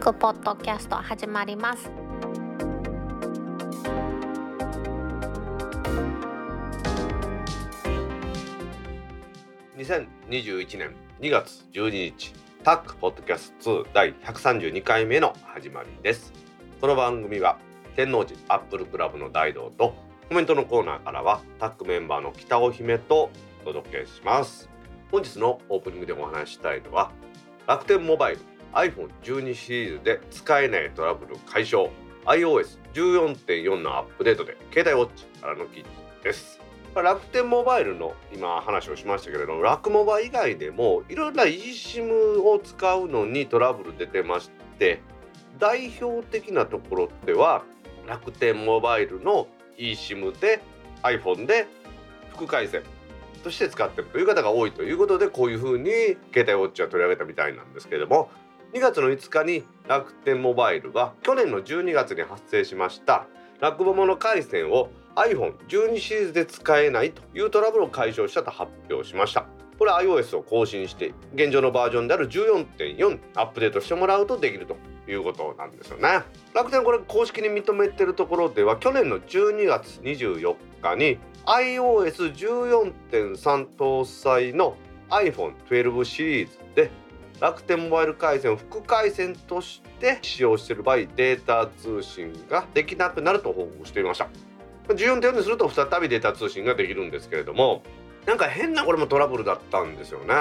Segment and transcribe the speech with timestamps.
[0.00, 1.90] クポッドキャスト始まります。
[9.76, 12.32] 2021年2月12日
[12.64, 16.32] タックポッドキャスト2第132回目の始まりです。
[16.80, 17.58] この番組は
[17.94, 19.94] 天王寺アップルクラブの大道と
[20.30, 23.28] コメントのコーナーからはタックメンバーの北尾姫と
[23.62, 24.70] お届けします。
[25.10, 27.12] 本日のオープニングでお話ししたいのは
[27.66, 28.40] 楽天モバイル
[28.72, 31.90] iPhone12 シリーズで使えないトラブル解消。
[32.26, 35.88] iOS14.4 のアップデートで携帯ウォッチからの記事
[36.22, 36.60] です。
[36.94, 45.00] 楽天モバイルの今話をしましたけれども楽モバ以外でもいろいろな eSIM を使うのにトラブル出てまして
[45.60, 47.62] 代表的なところでは
[48.08, 49.46] 楽天モバイルの
[49.78, 50.60] eSIM で
[51.04, 51.68] iPhone で
[52.32, 52.82] 副回線
[53.44, 55.90] として使ってるという方が多いということでこういうふうに
[56.34, 58.30] 携帯ウォッチは取り上げたみたいなんですけれども
[58.72, 63.26] 2月の5日に楽天モバイルは去年の12月に発生しました。
[63.58, 69.46] 楽モモの回線を iPhone12 シリーズで使えないというトラブルを解消したと発表しました。
[69.76, 74.76] これ iOS を更新して現状のバージョンである14.4アップデートしてもらうとできると
[75.10, 76.22] いうことなんですよね。
[76.54, 84.76] 楽天これ公式に認めてるところでは去年の12月24日に iOS14.3 搭載の
[85.08, 86.92] iPhone12 シリーズで
[87.40, 94.28] 楽天モバイル回線を副回線として使用している場合データ通信ができなくなると報告していました。
[94.88, 97.82] 14.4にすると再びデータ通信ができるんですけれども
[98.26, 100.34] なんか変なこれもトラブルだったんですよね。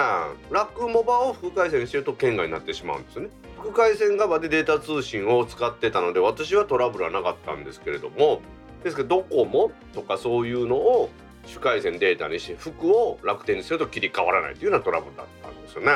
[0.52, 3.30] 楽モバを副回線にしてると圏外になってしまうんですよね。
[3.58, 8.42] 副回線側でデータ通信を使ってたので私はトラブルはなかったんですけれども
[8.84, 11.10] ですけどドコモとかそういうのを
[11.46, 15.92] 主回線データにして副を楽天にすると切り替わらないというようなトラブルだったんですよね。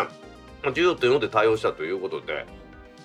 [0.71, 2.45] 14.4で対応したということで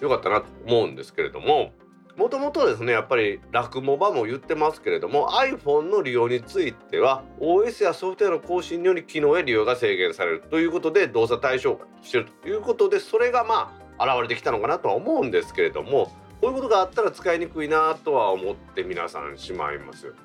[0.01, 1.73] よかったなと思うんですけれども
[2.17, 20.19] もともとですねやっぱり楽モバも言ってますけれども iPhone の利用については OS やソフトウェアの更新により機能や利用が制限されるということで動作対象化してるということでそれがまあ現れてきたのかなとは思うんですけれどもこういうことがあったら使いにくいなとは思って皆さんしまいますよね。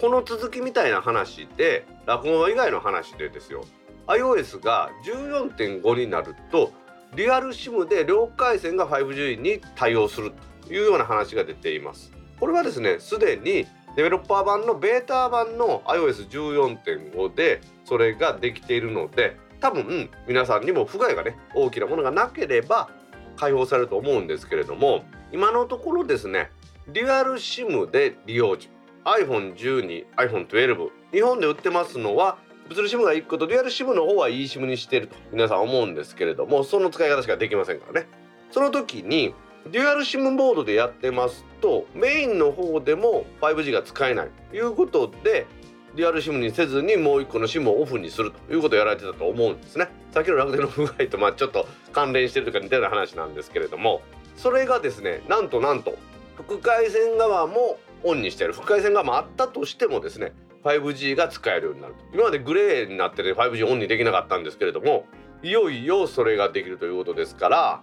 [0.00, 3.64] この続きみたいな話で落語以外の話でですよ
[4.08, 6.72] iOS が14.5になると
[7.14, 10.32] リアル SIM で両回線が 5G に対応する
[10.66, 12.12] というような話が出ています。
[12.38, 22.90] これはですねすでにデベロッパー版のベータ版の iOS14.5 でそれができているので多分皆さんにも不具合がね大きなものがなければ
[23.36, 26.50] 開放されると思うんですけれども今のところですね
[26.88, 28.70] リアル SIM で利用時
[29.04, 38.08] iPhone12、iPhone12 日本で売ってますのは物理 SIM が1個とデュアル SIM の方は eSIM にしてると皆さん思うんですけれどもその使い方しかできませんからね。
[38.50, 39.34] その時に
[39.70, 45.46] デュアル SIM モードでやってますとメインの方でも 5G が使えないということで
[45.94, 49.88] デュアル SIM にせずにもう1個の SIM をオフにするということをやられてたと思うんですね。
[50.12, 54.02] さっきの楽天の不具合とまあちょっと関連してるとか似たような話なんですけれども
[54.36, 55.96] それがですねなんとなんと
[56.36, 58.52] 副回線側もオンにしてる。
[58.52, 60.32] 副回線側もあったとしてもですね
[60.64, 65.06] 5G が使えるようになると今までグレーになってて 5G オンにできなかったんですけれども
[65.42, 67.82] いよいよそれができるということですから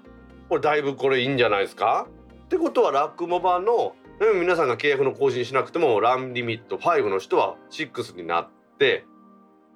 [0.50, 2.08] これだいぶこれいいんじゃないですか？
[2.46, 3.96] ってことはラックモバの
[4.40, 9.06] 皆さんが契約の更新しなくてもランリミット5の人は6になって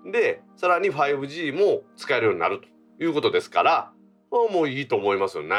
[0.06, 2.62] でさらに 5G も使えるようになる
[2.98, 3.92] ということですから
[4.32, 5.56] もういいと思いますよね。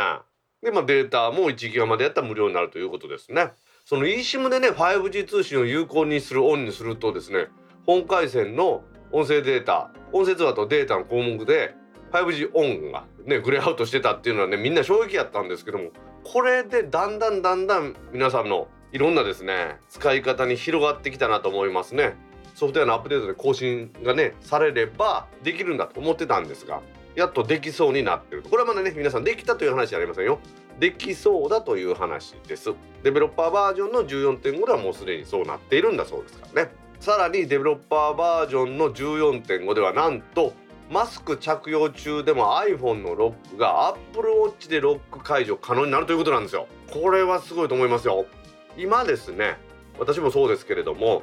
[0.62, 3.52] でまあデータも1ギガまでやったら無料になるということですね。
[3.84, 7.48] その eSIM でね 5G 通信を有効にするオンにするとですね
[7.86, 8.82] 本回線の
[9.12, 11.74] 音声データ音声通話とデータの項目で
[12.12, 15.90] 5G オンがねグレーアウトしてたっていうのはねみんな衝撃やったんですけども
[16.24, 22.16] これでだんだんだんだん皆さんのいろんなですね使い方に広がってきたなと思いますね。
[22.54, 26.82] ソフトウェアのアップデートで更新がねされればできるんだと思ってたんですが
[27.14, 28.42] やっとできそうになってる。
[28.42, 30.38] これはまだね皆さんできたという話じゃありませんよ。
[30.78, 32.72] できそうだという話です。
[33.02, 36.70] デベロッパーバージョンの14.5ではもうすでにそうなっているんだそうですからね。
[37.00, 40.52] さらにデベロッパーバージョンの14.5ではなんと
[40.90, 46.66] マスク着用中でも iPhone のロックが Apple Watch でロック解除可能になるということなんですよ。
[46.90, 48.26] これはすごいと思いますよ。
[48.76, 49.58] 今ですね
[49.98, 51.22] 私もそうですけれども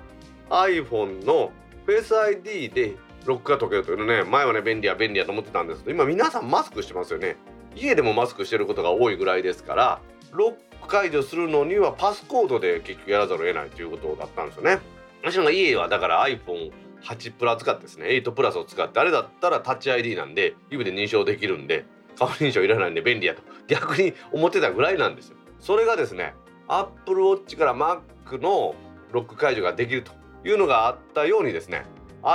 [0.50, 1.52] iPhone の
[1.86, 2.96] Face ID で
[3.28, 7.36] ロックが解けるというね前はね便利や便利やと思ってたんですけど今皆さんマスクしてますよね。
[7.76, 10.02] 家でもマスクしてることが多いぐらいですから
[10.32, 14.80] ロック解除するのにはパスコードで結局やらざるを得ないということだったんですよね。
[15.22, 21.86] 私の家はだから iPhone8 プラ使ってですね8プラスを使ってあれだったらタッチ ID なんで指で認証できるんで
[22.18, 23.42] 顔認証いらないんで便利やと。
[23.68, 25.38] 逆に思ってたぐらいなんですよ。
[25.60, 26.34] それがですね
[26.70, 28.74] Apple Watch から Mac の
[29.12, 30.14] ロック解除ができると
[30.46, 31.86] いうのがあったようにですね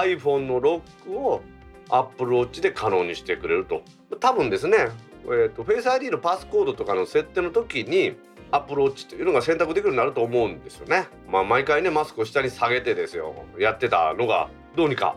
[0.00, 1.42] iPhone のロックを
[1.90, 3.82] Apple Watch で可能にしてくれると
[4.20, 4.88] 多分ですね、
[5.24, 8.16] えーと、Face ID のパスコードとかの設定の時に
[8.50, 11.08] Apple Watch というのが選択できるようになると思うんですよね。
[11.28, 15.16] まあ、毎回ねマスクを下に下げてですよやってたのがどうにか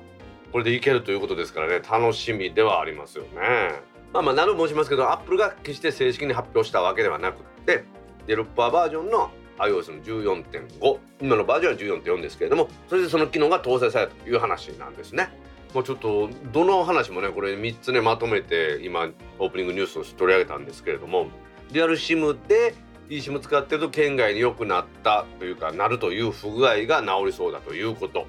[0.52, 3.96] これでいけるということですからね楽しみではありますよね。
[4.14, 7.84] まあまあ何度も申しますけど Apple が決して正式に発表したわけではなくって
[8.28, 15.30] デルパーバージョンの iOS の14.5今のバージョンは14.4ですけれどもそれでその機能が搭載されたという話なんですね。
[15.74, 19.10] まあ、ちょっとどの話もねこれ3つねまとめて今
[19.40, 21.28] オープニングニュースとして取り上げたんですけれども
[21.72, 22.76] デュアル SIM で
[23.10, 28.26] eSIM 使ってると県外に良くなったというかなるという不具合が治りそうだということ。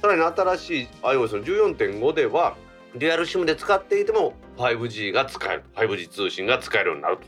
[0.00, 2.56] さらに新しい iOS の14.5では
[2.96, 7.18] デュアル SIM で使っていても 5G が使える 5G 通信が使えるようになる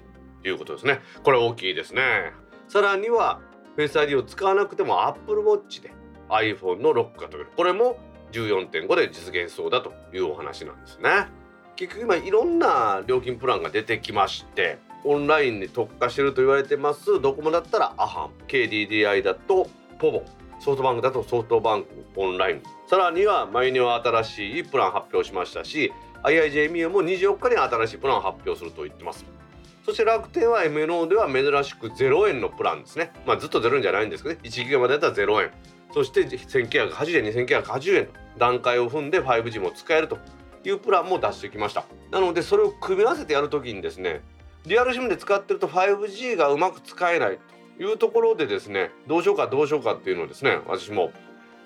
[0.43, 1.01] ということですね。
[1.23, 2.33] これ大きいですね。
[2.71, 3.41] さらには
[3.77, 5.93] Face ID を使わなくても Apple Watch で
[6.29, 7.51] iPhone のロックが取れる。
[7.57, 7.99] これも
[8.31, 11.27] 14.5で実現そうだというお話なんですね。
[11.75, 17.21] 結局今いろんな料金プランが出てきましてオンラインに特化してると言われてます。
[17.21, 19.69] ドコモだったらアハン KDDI だと
[19.99, 20.23] ポボ
[20.61, 22.63] ソフトバンクだとソフトバンクオンライン。
[22.87, 29.40] さらには毎日は新しいプラン発表しましたし IIJMU も24日に新しいプランを発表すると言ってます。
[29.85, 33.13] そして楽天は MNO では珍しく0円のプランですね。
[33.27, 34.41] まあずっと0円じゃないんですけどね。
[34.45, 35.51] 1ギガまでだったら0円。
[35.93, 40.19] そして1980円2980円と段階を踏んで 5G も使えると
[40.65, 41.85] いうプランも出してきました。
[42.11, 44.23] なのでそれを組み合わせてやるときにですね
[44.67, 47.39] リアル SIM で使ってると 5G がうまく使えない
[47.79, 51.13] というところでですねどうしようかどうしようかっていうのをですね私も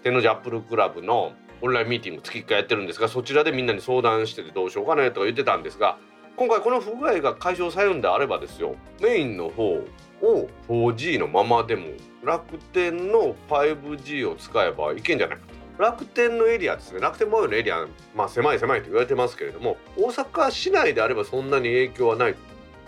[0.05, 5.99] 天王寺アップルクラブのオンラインミーティング月1回やってるんですがそちらでみんなに相談しててどうしようかねとか言ってたんですが
[6.36, 9.84] 今回この不具合が解消されるんであればですよメインの方
[10.20, 11.88] を 4G のままでも
[12.25, 15.82] 楽天の 5G を使えばいけんじゃないかと。
[15.82, 17.00] 楽天のエリアですね。
[17.00, 17.86] 楽天モバイルのエリア
[18.16, 22.34] まあ狭い狭いと言われてますけれども大阪市内であればそんなに影響はない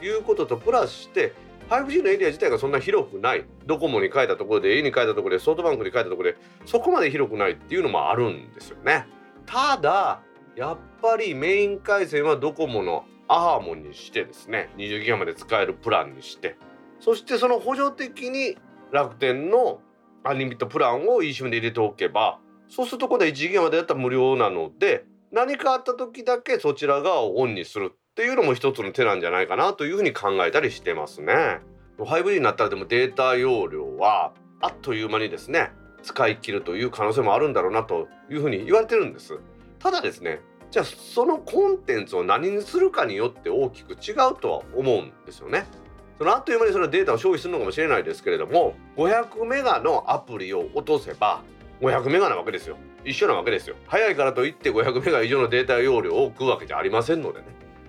[0.02, 1.32] いうこととプラスして
[1.70, 3.44] 5G のエリア自体がそんな広くない。
[3.64, 9.06] ドコモに変えたところで A に変えたところでソフトバンクに変えたところでそこまで広くないっていうのもあるんですよね。
[9.44, 10.20] ただ
[10.56, 16.56] やっぱりメイン回線はドコモのアハモにしてですね20ギガまで使えるプランにして
[17.00, 18.56] そしてその補助的に
[18.92, 19.80] 楽天の
[20.24, 22.38] アンリミットプランを eSIM で入れておけば
[22.68, 31.60] そうするとこで1ギガまでだったら無料なので何かあった時だけそちら側をオンにするっていうのも一つの手なんじゃないかなというふうに考えたりしてますね。
[31.98, 35.70] 5G になったらでもデータ容量はあっという間にですね
[36.02, 39.38] 使い切るという可能性もあるんだろうなというふうに言われてるんです。
[39.78, 40.40] ただですね
[40.70, 45.66] じゃあそのコンテンツを何にするかによって大きく違うとは思うんですよね。
[46.18, 51.42] そのあっという間にそのデータを消費するのかもしれないですけれども500メガのアプリを落とせば
[51.80, 52.76] 500メガなわけですよ。
[53.04, 53.76] 一緒なわけですよ。
[53.86, 57.44] 早いからといって500メガ以上のデータ容量を食うわけじゃありませんのでね。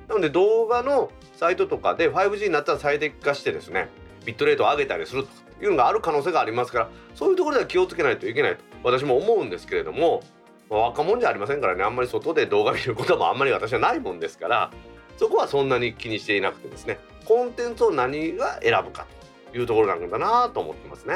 [0.07, 3.89] なので動画のサイトとかで 5G になったら最適化してですね
[4.25, 10.21] ビットレートを上げたりするというのがある可能性がありますからそういうところでは気をつけないといけないと私も思うんですけれども、
[10.69, 11.83] 若者じゃありませんからね。
[11.83, 14.71] あんまり外で動画見ることもあんまり私はないもんですから。
[15.17, 17.00] そこはそんなに気にしていなくてですね。
[17.25, 19.05] コンテンツを何が選ぶか
[19.51, 21.15] というところなんだなと思ってますね。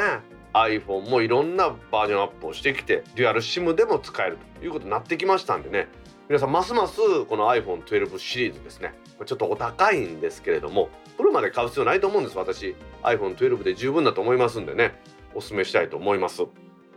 [0.54, 5.88] iPhone もいろんなバージョンアップをしてきてデュアル SIM でも使えるということになってきましたんでね。
[6.28, 8.94] 皆さんますますこの iPhone12 シリーズですね。
[9.26, 12.38] ちょっとお高いんですけれどもプロまで買う必要ないと思うんです。
[12.38, 15.00] 私 iPhone12 で十分だと思いますんでね。
[15.34, 16.44] おすすめしたいと思います。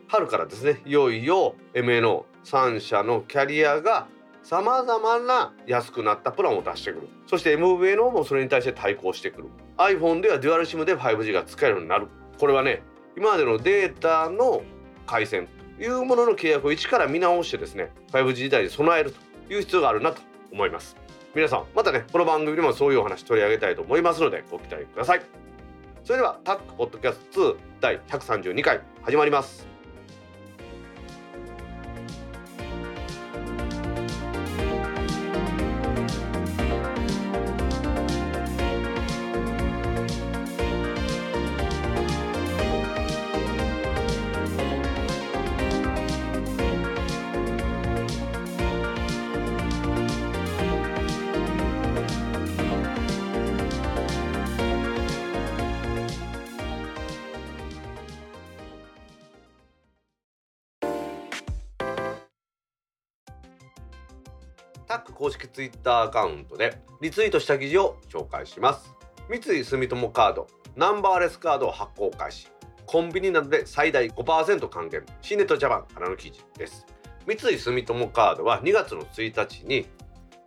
[0.08, 4.06] 春からですねいよいよ MNO3 社のキャリアが
[4.42, 7.08] さまざまな安くなったプランを出してくる。
[7.26, 9.48] そして MVNO もそれに対して対抗してくる。
[9.78, 12.08] iPhone ではデュアル SIM で 5G が使えるようになる。
[12.38, 12.82] これはね
[13.16, 14.62] 今までのデータの
[15.06, 19.14] 回線というものの契約を一から見直してですね 5G 時代に備える
[19.48, 20.20] という必要があるなと
[20.52, 20.96] 思います。
[21.34, 25.22] 皆さんまたねこの番組でもそういうお話取り上げたいと思いますのでご期待ください。
[26.04, 29.73] それではタックポッドキャスト2第132回始まります。
[64.94, 68.94] タック公式ツイッターアカウントでリツイートした記事を紹介します。
[69.28, 70.46] 三井住友カード
[70.76, 72.46] ナンバーレスカード発行開始。
[72.86, 75.02] コンビニなどで最大5%還元。
[75.20, 76.86] シーネットジャパンからの記事です。
[77.26, 79.88] 三井住友カードは2月の1日に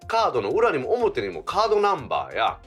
[0.08, 2.60] カードの裏にも表にもカードナンバーや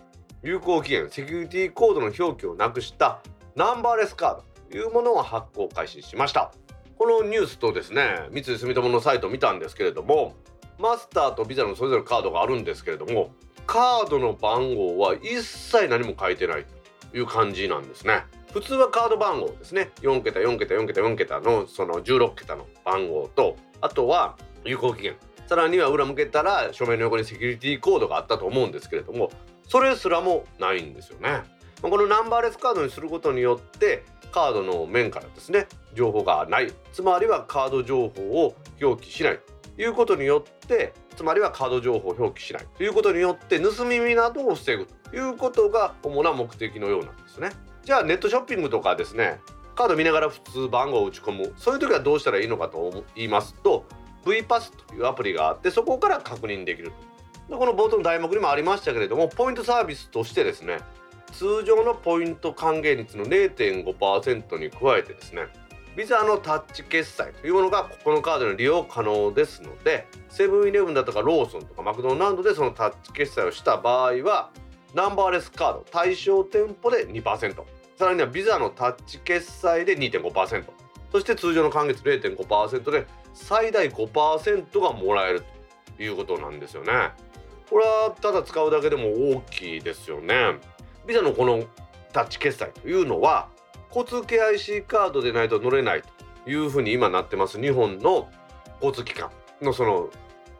[0.43, 3.23] 有効期限セキュリティコードの表記をなくした
[3.57, 6.53] ナンバーレスカードというものを発行開始しました。
[6.99, 10.35] このニュースとですね三井住友のサイトを見たんですけれども
[10.81, 13.31] マスターとビザのそれぞれカードがあるんですけれども
[13.67, 16.65] カードの番号は一切何も書いてない
[17.13, 18.25] という感じなんですね。
[18.53, 19.91] 普通はカード番号ですね。
[20.01, 25.17] 4桁4桁4桁4桁のその16桁の番号とあとは有効期限。
[25.47, 29.31] さらには裏向けたら書面の横にセキュリティコードがあったと思うんですけれども
[29.67, 31.43] それすらもないんですよね。
[31.83, 36.73] このナンバーレスカードにすることによってカードの面からですね情報がない。
[36.93, 39.41] つまりはカード情報を表記しない。
[39.83, 47.51] いうことによってつまりはカード情報を表記しないということによって盗み見などを防ぐということが主な目的のようなんですね。
[47.83, 49.41] じゃあネットショッピングとかですね
[49.75, 51.55] カード見ながら普通番号を打ち込む。
[51.57, 53.87] そういう時はどうしたらいいのかと言いますと
[54.25, 56.93] VPass というアプリがあってそこから確認できる
[57.49, 57.59] と。
[57.59, 60.79] この冒頭の題目にもありましたけれどもポイントサービスとしてですね
[61.33, 65.47] 通常のポイント還元率の0.5%に加えてですね
[65.97, 74.50] ビザのタッチ決済というものがこのカードに利用可能ですのでセブンイレブンだとかローソンとかマクドナルドでそのタッチ決済をした場合は
[74.94, 77.54] ナンバーレスカード対象店舗で2%
[77.97, 80.64] さらにはビザのタッチ決済で2.5%
[81.12, 85.42] そして通常の還月0.5%で最大5%がもらえる
[85.97, 86.92] ということなんですよね。
[87.68, 90.59] これはただ使うだけでも大きいですよね。
[91.06, 91.62] ビザのこの
[92.12, 93.49] タッチ決済というのは
[93.94, 96.02] 交通系 IC カードでないと乗れない
[96.44, 98.28] というふうに今なってます日本の
[98.80, 99.30] 交通機関
[99.61, 100.09] のその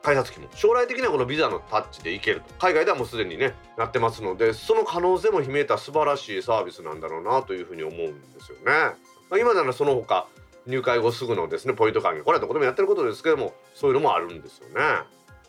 [0.01, 8.63] 改札機も将来的にはこのビザのタッチでいけると海外ではもうすでにねなってますのでその可能性も秘めた素晴らしいサービスなんだろうなというふうに思うんですよね。
[9.29, 10.27] まあ、今ならその他
[10.67, 14.73] 入会後すぐのですねポイント還元これはどこでもやってることですけどもそういうのもあるんですよね。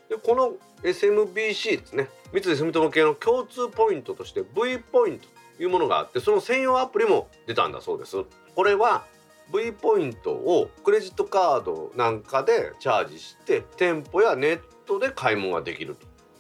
[0.08, 5.28] でこの SMBC ですね三井住友系の共通ポイントとして V ポイント
[5.58, 8.16] いうものがあってその専用アプリも出たんだそうです。
[8.54, 9.04] これは
[9.52, 15.96] V ポイントをクレジットカードなんかでチャージして店舗やネットで買い物ができる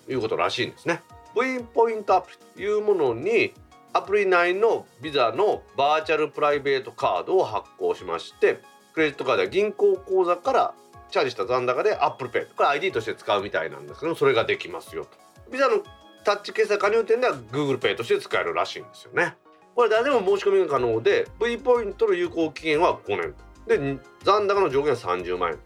[0.06, 1.02] ということらしいんですね。
[1.34, 3.52] V ポイントアプリというものに
[3.94, 8.60] アプリ内のビザのバーチャルプライベートカードを発行しまして
[8.94, 10.74] クレジットカードや銀行口座から
[11.10, 15.10] チャージした残高で Apple Pay これ ID として使うみたいなんですけどそれができますよと
[15.50, 15.82] ビザの
[16.24, 19.36] タッチ決済加入店では Google Pay として使えるらしいんですよね。
[19.74, 23.34] これ誰でも申し込みが可能で V ポイントの有効期限は5年。
[23.66, 25.58] で残高の上限は30万円。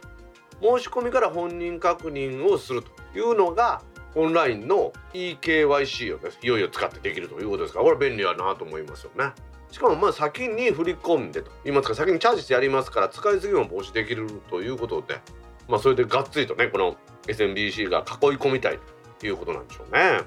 [0.60, 3.82] 申し込みから本人確認をするというのが
[4.14, 6.38] オンラインの eKYC をです。
[6.42, 9.32] いよいよ使ってできるということですからこれ便利やなと思いますよね。
[9.70, 11.50] しかもまあ先に振り込んでと。
[11.64, 15.20] 言いますか先にチャージしてやりますから使いすぎも防止できるということで。
[15.68, 16.96] まあそれでがっつりとねこの
[17.26, 18.78] SMBC が囲い込みたい
[19.18, 20.20] ということなんでしょうね。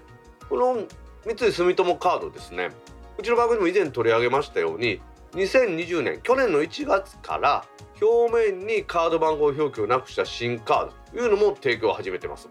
[0.50, 0.84] この
[1.28, 2.72] 三井住友カードですね。
[3.20, 5.00] うちの番組も以前取り上げましたように
[5.34, 7.66] 2020年去年の1月から
[8.02, 12.50] 表面にカード番号表記をなくした新カードというのも提供を始めてます。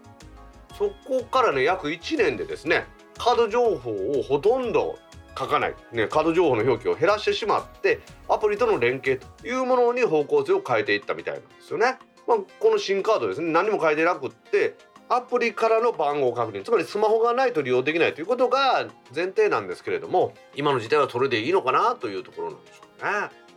[0.77, 2.85] そこからね約1年でですね
[3.17, 4.97] カード情報をほとんど
[5.37, 11.97] 書かない、ね、カード情報の表記を減らしてしまってアプリとの連携というものに方向性を変えていったみたいなんですよね。
[12.27, 14.75] まあ、この新カードですね何も変えてなくって
[15.11, 23.11] アプリからの番号確認つまりスマホがないと利用できないということが前提なんですけれども今の時代はそれでいいのかなというところなんでしょうね。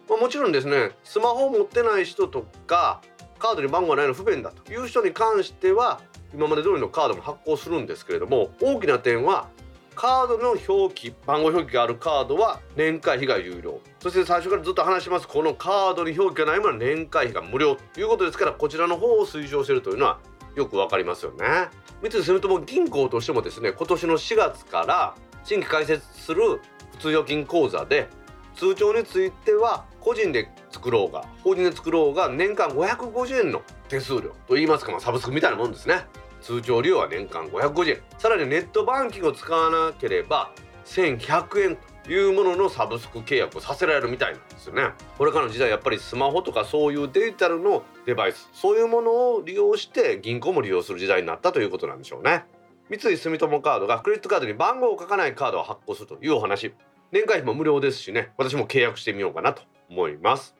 [0.09, 3.02] まあ、もちろんですねスマホを持ってない人とか
[3.38, 6.00] カードに番号がないの不便だという人に関しては
[6.35, 9.49] 今まで通りのカードも発行するんですけれども大きな点は
[9.94, 20.18] カードの表記番号表記があるカードは年会費が有料そして最初からずっと話しますこのカードに表記がないものは年会費が無料ということですからこちらの方を推奨しているというのは
[20.54, 21.68] よくわかりますよね。
[22.02, 26.61] 三井住友銀行としてもですね今年の4月から新規開設する
[26.92, 28.09] 普通預金口座で
[28.56, 36.06] 通帳については個人で作ろうが法人で作ろうが年間550円の手数料といいますか、まあ、サブスクみたいなもんですね。
[36.40, 38.02] 通常利用は年間550円。
[38.18, 40.50] さらにネットバンキングを使わなければ
[40.85, 44.90] 1100円というもののサブスク契約をさせられるみたいなんですよね。
[45.18, 52.44] これからの時代やっぱりスマホとかそういうデジタルのデバイスそういうものを利用して銀行も利用する時代になったということなんでしょうね。
[52.88, 56.75] 三井住友カードがクレジットカードに番号を書かないカードを発行するというお話。
[57.12, 58.32] 年会費も無料ですしね。
[58.37, 60.54] 私も契約してみようかなと思います。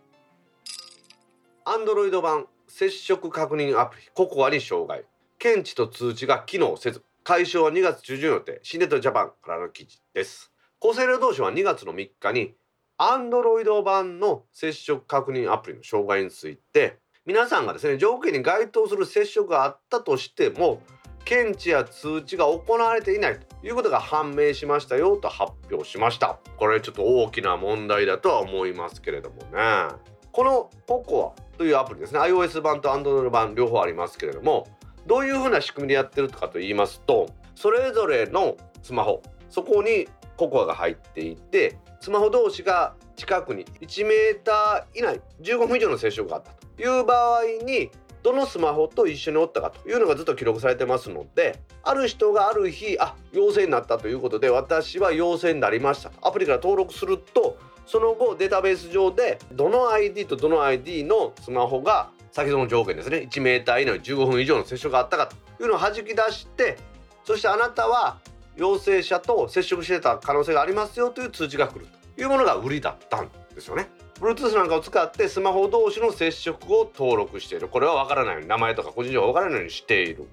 [1.65, 5.05] Android 版接触確認アプリココアに障害。
[5.39, 8.61] 検知と通知が機能せず解消は2月中旬予定。
[8.63, 10.52] シネットジャパンからの記事です。
[10.85, 12.55] 厚生労働省は2月の3日に
[12.99, 20.83] Android 版の接触確認アプリの障害について皆さんがですね条件に該当する接触があったとしても
[21.25, 26.41] 検知や通知が行われていないということが判明しましたよと発表しました。
[26.57, 29.89] これちょっと大きな問題だとは思いますけれどもね。
[30.33, 32.19] この COCOA というアプリですね。
[32.19, 34.67] iOS 版と Android 版両方ありますけれども
[35.07, 39.23] どういうふうな仕組みでやってるかと言いますとそれぞれのスマホ
[39.53, 47.91] そこに COCOA が入っていてスマホ同士が近くに1メーター以内15分以上の接触があったという場合に
[48.23, 66.79] どのスマホと一緒におったかというのがずっと記録されてますのである人がある日あ陽性になったということで私は陽性になりましたアプリから登録するとその後データベース上でどの ID とどの ID のスマホが先ほどの条件ですね1メーター以内15分以上の接触があったかというのを弾き出して
[67.25, 68.19] そしてあなたは
[68.57, 73.89] 陽性者と接触してた可能性がありますよという通知が来るというものが売りだったんですよね。
[74.21, 77.69] Bluetooth なんかを使ってスマホ同士の接触を登録している。
[77.69, 80.29] これは分からないように名前とか個人情報分からないようにしている。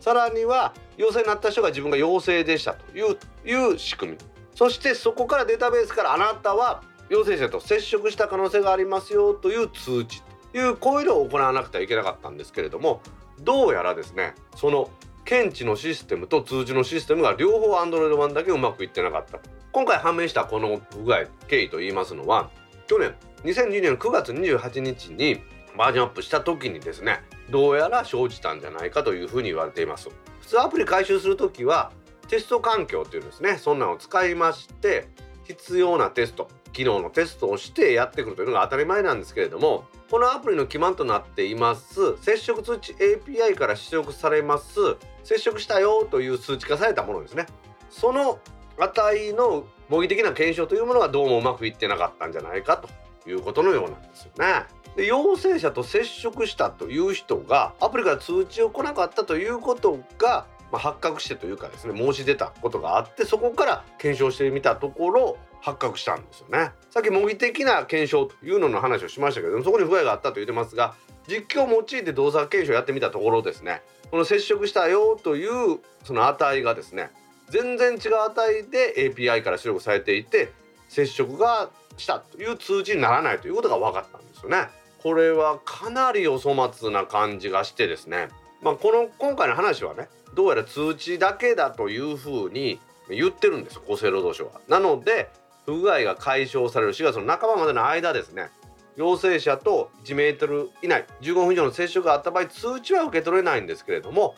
[0.00, 4.18] さらには陽性になった人が自分が陽性でしたといういう仕組み。
[4.54, 13.00] そしてそこからデータベースからあなたは陽性者と接触した可能性がありますよという通知というこういうのを行わなくてはいけなかったんですけれども
[13.40, 14.88] どうやらですねその
[15.24, 19.38] 検知のシステムと通知のシステムが両方 Android 版だけうまくいってなかった。
[19.72, 22.50] 今回判明したこの不具合経緯と言いますのは
[22.86, 25.40] 去年2020年9月28日に
[25.76, 30.10] バージョンアップした時にですねどうやら生じたんじゃないかというふうに言われています。
[30.40, 31.90] 普通アプリ回収する時は
[32.28, 35.08] テスト環境っていうですねそんなのを使いまして
[35.44, 44.78] 必要なテスト機能のテストをしてやってくるというのが当たり前なんですけれどもこのアプリの基盤となっています接触通知 API から出力されます
[45.24, 47.46] 接触したよという数値化されたものですね
[47.90, 48.38] その
[48.78, 52.88] 値の模擬的な検証というものがどうもうまくいってなかったんじゃないかと
[53.28, 54.64] いうことのようなんですよね。
[54.96, 66.70] で陽性者と接触したという人がアプリから通知を来なかったということが、まあ、発覚してというかですね申し出たことがあってそこから検証してみたところ発覚したんですよね。
[66.90, 70.94] さっき模擬的な検証というのの話をしましたけどそこに不具合があったと言ってますが
[71.26, 73.82] 実況を用いて動作検証をやってみたところですね
[74.14, 77.10] この接触したよというその値がですね
[77.50, 80.52] 全然違う値で API から出力されていて
[80.88, 84.68] 接触がしたという通知にならないということが分かったんですよね。
[85.02, 88.28] これはかなりお粗末な感じがしてですね、
[88.62, 92.78] まあ、この今回の話はねどうやら通知だけだというふうに
[93.10, 94.60] 言ってるんですよ厚生労働省は。
[94.68, 95.28] なので
[95.66, 98.50] 不具合が解消される4月の半ばまでの間ですね
[98.96, 104.34] 陽性者と1メートル以内15分以上の接触があった場合通知は受け取れないんですけれども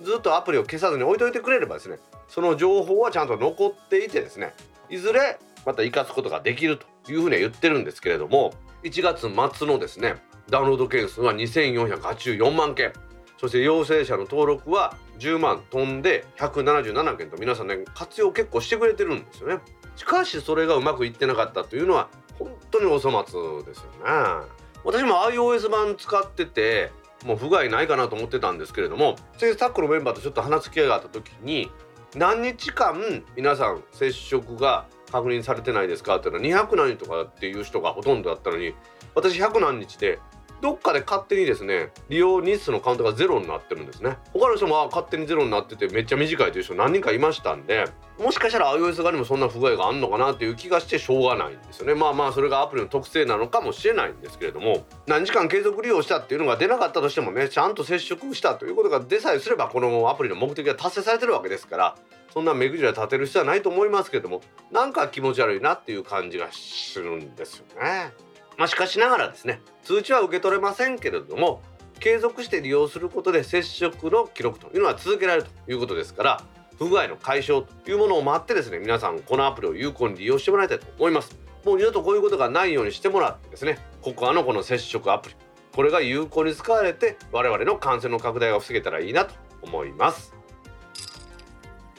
[0.00, 4.54] ずっとアプリを消さずに置いといてくれればですねその情報はちゃんと残っていてですね
[4.88, 9.22] いずれまた生かすことができるというふうには言ってるんですけれども1月
[9.56, 10.16] 末のですね
[10.48, 12.92] ダウンロード件数は2484万件
[13.38, 19.60] そして陽性者の登録は10万飛んで177件と皆さんね活用結構してくれてるんですよね。
[19.94, 24.58] しかしそれがうまくいってなかったというのは本当にお粗末ですよね。
[24.84, 26.90] 私も iOS 版使ってて
[27.24, 31.70] もう不具合ないかなと思ってたんですけれども先生タックのメンバーとちょっと話す機会があった時に
[32.16, 38.74] 何日間皆さん接触が確認されてないですかっていうのは200何とかっていう人がほとんどだったのに
[39.14, 40.20] 私100何日で
[40.60, 47.86] どっかで勝手にですね利用日数のカウントがゼロになってるんですね他の人も勝手にゼロになっててめっちゃ短いという人何人かいましたんで
[48.18, 61.96] もしかしたら iOS 側にもそんな不具合があんのかなっていう気がしてしょうがないんですよねまあまあそれがアプリの特性なのかもしれないんですけれども何時間継続利用したっていうのが出なかったとしてもねちゃんと接触したということが出さえすればこのアプリの目的が達成されてるわけですから
[62.32, 68.12] そんな目くじら立てる必要はないと思いますけどもなんか気持ち悪いなっていう感じがするんですよね。
[68.58, 71.62] まあ、しかしながらですね通知は受け取れませんけれども
[72.00, 76.42] 継続して利用することで接触の記録というのは続けられるということですから
[76.76, 81.36] 不具合の解消というものを待ってですね皆さんこのアプリを有効に利用してもらいたいと思います。
[81.64, 85.34] もう二度とこういうことがないようにしてもらってですねココアのこの接触アプリ
[85.74, 90.34] これが有効に使われて我々の感染の拡大が防げたらいいなと思います。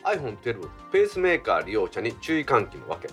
[0.04, 3.10] iPhone12 ペースメーカー利用者に注意喚起のわけ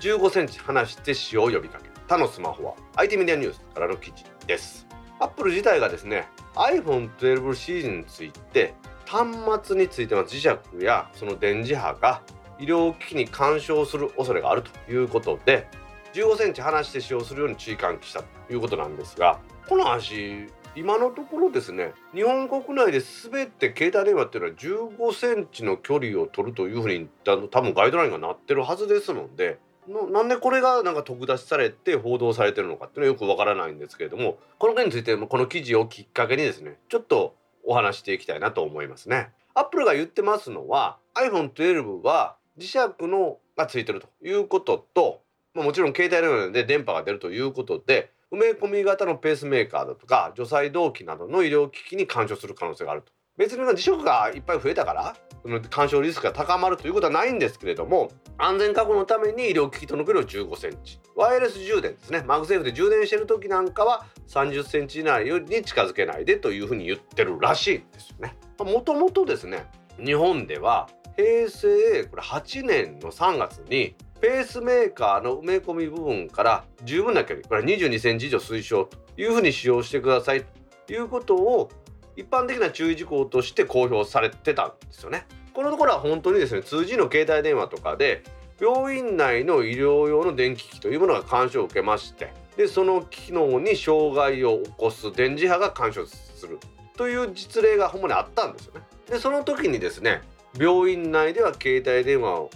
[0.00, 1.89] 15センチ離して使用を呼びかけ。
[2.10, 4.84] 他のスマホは IT メディアニュースからの記事です。
[5.20, 8.74] アップル自体がですね iPhone12 シーズンについて
[9.06, 9.28] 端
[9.62, 10.48] 末についての磁石
[10.84, 12.22] やその電磁波が
[12.58, 15.68] 医療機器に干渉する恐れがあるということで
[16.12, 39.30] 15センチ離して使用するように注意喚起したということなんですがこの話今のところですね日本国内で全て携帯電話っていうのは15センチの距離を取るというふうに多分ガイドラインがなってるはずですのでのなんでこれがなんか特出しされて報道されてるのかっていうのはよくわからないんですけれどもこの件についてもこの記事をきっかけにですねちょっとお話していきたいなと思いますね。
[39.54, 42.76] アップルが言ってますのは iPhone12 は磁石
[43.06, 45.20] のがついてるということと
[45.54, 55.16] まもちろん携帯電話で電波が出るということで埋め込み型のペースメーカーだとか除細動器などの医療機器に干渉する可能性があると別に磁石がいっぱい増えたから
[55.70, 60.98] 干渉リスクが高まるということはないんですけれども安全確保のために医療機器との距離を15センチ。
[61.14, 62.22] ワイヤレス充電ですね。
[62.26, 68.36] マグセーフで充電してる時なんかは30センチ以内に近づけないでというふうに言ってるらしいんですよね。
[68.58, 69.66] もともとですね
[70.02, 80.44] 日本では平成これ8年の3月にペースメーカーの埋め込み部分から十分な距離これは22センチ以上推奨というふうに使用してください
[80.86, 81.70] ということを
[82.16, 85.26] 一般的な注意事項として公表されてたんですよね。
[85.52, 88.22] このところは本当にですね 2G の携帯電話とかで
[88.60, 96.58] 病院内の医療用の電気機器というものが干渉を受けましてでその機能に障害を起こす電磁波が干渉する
[96.96, 98.82] という実例が主にあったんですよね。
[99.08, 100.22] でその時にですね
[100.58, 102.50] 病院内では携帯電話を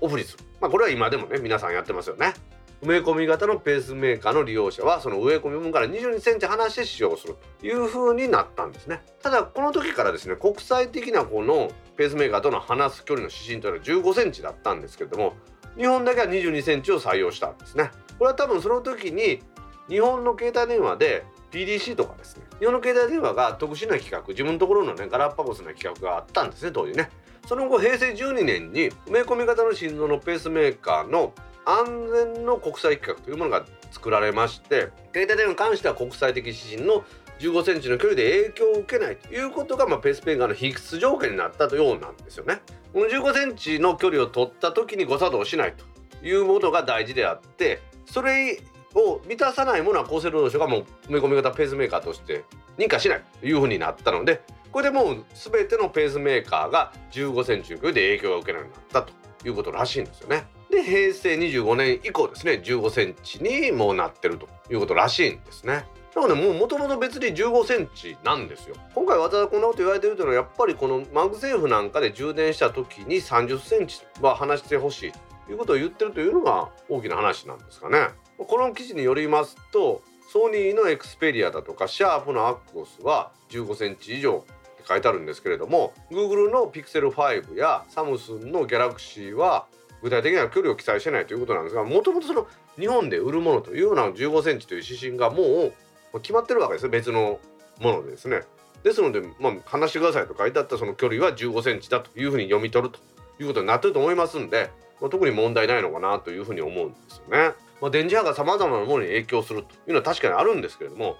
[0.00, 2.34] オフにするまあ、これは今でもね皆さんやってますよね
[2.82, 9.02] 埋め込み型のペースメーカーの利用者はその植え込み分から22センチ離して使用するという風になったんですね。
[9.20, 15.34] ただこの時からですね国際的なこのペースメーカーとの離す距離の指針というのは15センチだったんですけれども
[15.76, 17.90] 日本だけは22センチを採用したんですね。
[18.16, 19.40] これは多分その時に
[19.88, 27.10] 日本の携帯電話で PDC とかですね日本の携帯電話が特殊な企画自分のところのねガラッパゴスな企画があったんですね当時ね。
[27.48, 31.32] その後平成12年に埋め込み型の心臓のペースメーカーの
[31.68, 37.04] 安全の国際規格というものが作られまして携帯電話に関しては国際的指針の
[37.40, 42.60] 15センチの距離で影響を受けないということが、まあ、ペースメーカーの必須条件になったとようなんですよね。
[42.92, 48.60] この15センチの距離を取った時に誤作動しないというものが大事であってそれ
[48.94, 52.44] を満たさないものは厚生労働省がもう埋め込み型ペースメーカーとして
[52.78, 54.40] 認可しないというふうになったので
[54.72, 59.12] これでもう全てのペースメーカーが15センチの距離で影響を受けるようになったと
[59.46, 60.46] いうことらしいんですよね。
[60.70, 65.86] で平成25年以降ですね15センチにもうなってるということらしいんですね。
[66.14, 68.76] だからねもうもともと別に15センチなんですよ。
[68.94, 75.12] 今回わざわざこんなこと言われてるというのはやっぱりこのマグセーフなんかで充電した時に30センチは離してほしい
[75.46, 78.08] ということを言ってるというのが大きな話なんですかね。
[78.36, 80.02] この記事によりますと
[80.32, 89.66] ソニーのエクスペリアだとかシャープのアクオスは15センチ以上って書いてあるんですけれども Google の Pixel 5やサムスンの Galaxy は
[90.02, 92.46] 具体的な距離を記載してないということなんですがもともとその
[92.78, 95.72] 日本で売るものというような15センチという指針がも
[96.12, 97.40] う決まってるわけです別の
[97.80, 98.42] ものでですね。
[98.82, 103.00] ですので、まあ、話してくださいと書いてあったその距離は15センチだというふうに読み取ると
[103.42, 107.54] いうことになってると思いますんで、まあ、特に問題ないのかなというふうに思うんですよね。
[107.80, 111.16] まあ、電磁波がさまざまなものに影響するというのは確かにあるんですけれども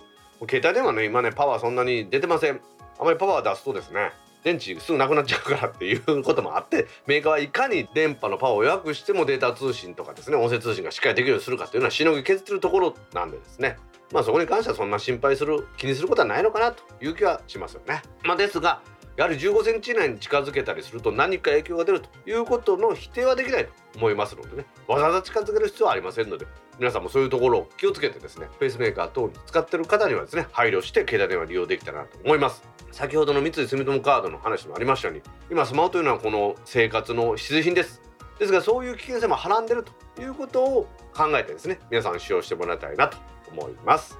[0.48, 2.60] 携帯電話ね今ねパワーそんなに出てません
[2.98, 4.10] あまりパワー出すとですね
[4.48, 13.76] 電池すぐなくなっちゃうからっていうこともあってメーカーはいかに電波のパワーを弱くしてもデータ通信とかですね音声通信がしっかりできるようにするかっていうのはしのぎ削ってるところなんでですね
[14.10, 18.00] まあそこに関してはそんな心配する気にすることはないのかなという気はしますよね。
[18.24, 18.80] まあ、ですが
[19.18, 26.46] やはり15センチ以内に近づけたりすると何か影響が出るということの否定はできないと思いますのでねわざわざ近づける必要はありませんので
[26.78, 32.62] 皆さんもそういうところを気をつけてですねペースメーカー等に使ってる方にはですね配慮して携帯電話利用できたらなと思います。
[32.92, 38.00] 先ほどの三井住友カードの話もありましたように今スマホというのはこの生活の必需品です。
[38.38, 43.18] ですがそういう危険性もはらんでるということを考えてですね皆さん使用してもらいたいなと
[43.50, 44.18] 思います。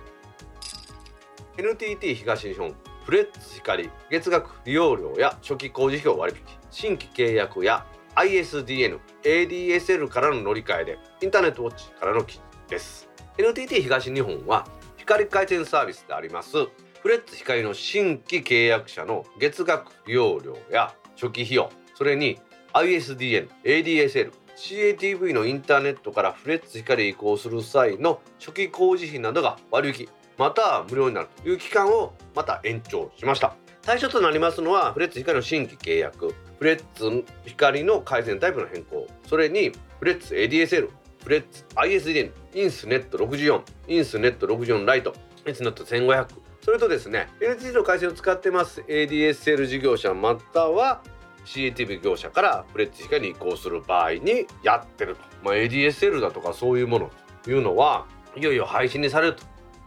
[1.57, 6.59] NTT 東日本フレッツ光月額利用料や初期工事費用割引。
[6.71, 13.09] 新規契約や ISDN、ADSL からの乗り換えでインターネットウォッチからの記事です。
[13.39, 16.67] NTT 東日本は光回線サービスであります
[17.03, 22.39] フレッツ光の新規契約者の月額利用料や初期費用それに
[22.73, 33.55] ISDN、ADSL、CATV のインターネットからフレッツ光へ移行する際の初期工事費などが割引または無料になるという期間をまた延長しました。
[33.89, 40.91] 対象となりますのはフレッツ光の新規契約フレッツ光の回線タイプの変更それにフレッツ ADSL
[41.23, 45.15] フレッツ ISDN インスネット64インスネット64ライト
[45.47, 46.27] インスネット1500
[46.61, 51.03] それとですね NTT の回線を使ってます ADSL 事業者または
[51.45, 57.11] CATV 業者からフレッツ光に移行する場合にやってると、まあ、ADSL だとかそういうもの
[57.43, 59.37] というのはいよいよ廃止にされる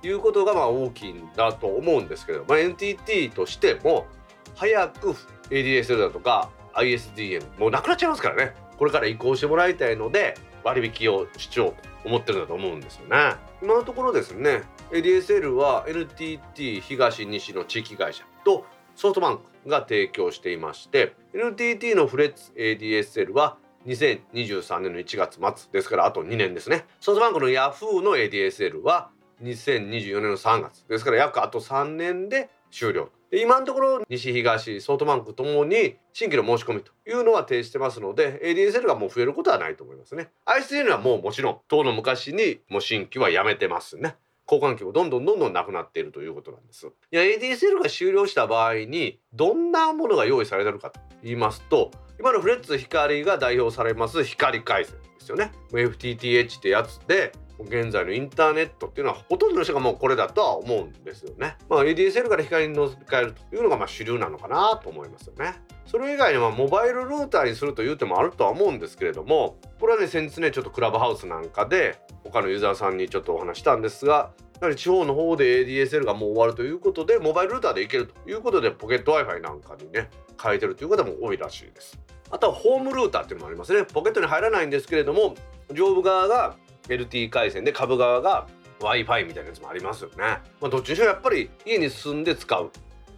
[0.01, 4.07] ということがまあ大きいんだと思うんですけど、まあ、NTT としても
[4.55, 5.15] 早く
[5.49, 8.53] ADSL だとか ISDN もうなくなっちゃいますからね。
[8.77, 13.35] これから移行してもらいたいので割引を主張と思ってるんだと思うんですよね。
[13.61, 26.85] 今のところですね ADSL は NTT 東西の地域会社とソフトバンクが提供していまして NTT のフレッツ ADSL は2023年の1月末ですからあと2年ですね。
[26.99, 29.09] ソフトバンクの Yahoo の ADSL は
[29.41, 40.31] 2024年の3月ですから約あと3年で終了今のところ西東ソフトバンクともに新規の申し込みというのは提示してますので ADSL がもう増えることはないと思いますね。
[40.45, 44.15] ICN はもうもちろん当の昔にもう新規はやめてますね。
[44.51, 46.87] 交換機もどんどんどんどんなくなっているということなんです。
[46.87, 55.53] いや ADSL が終了した場合にどんなものが用意されてるかと言いますと今のフレッツ光が代表されます光回線ですよね。
[55.71, 57.31] FTTH ってやつで
[57.65, 61.57] 現在のインターネットっていうのはほとんどの人がもうこれだとは思うんですよね。
[61.69, 65.61] まあ、ADSL から光に乗り換えるというのがまあ主流なのかなと思いますよね。
[65.85, 80.09] それ以外にはモバイルルーターにするという手もあるとは思うんですけれどもこれはね先日ねちょっとクラブハウスなんかで他のユーザーさんにちょっとお話したんですがやはり地方の方で ADSL がもう終わるということでモバイルルーターでいけるということでポケット Wi-Fi なんかにね
[80.41, 81.99] 変えてるという方も多いらしいです。
[82.29, 85.35] あとはホームルーターっていうのもありますねポケットに入らないんですけれども
[85.73, 86.55] 上部側が
[86.95, 88.47] LT 回線で株側が
[88.79, 90.15] Wi-Fi みたいなやつもありますよね。
[90.59, 92.71] まあ、どっちにしろやっぱり家に住んで使う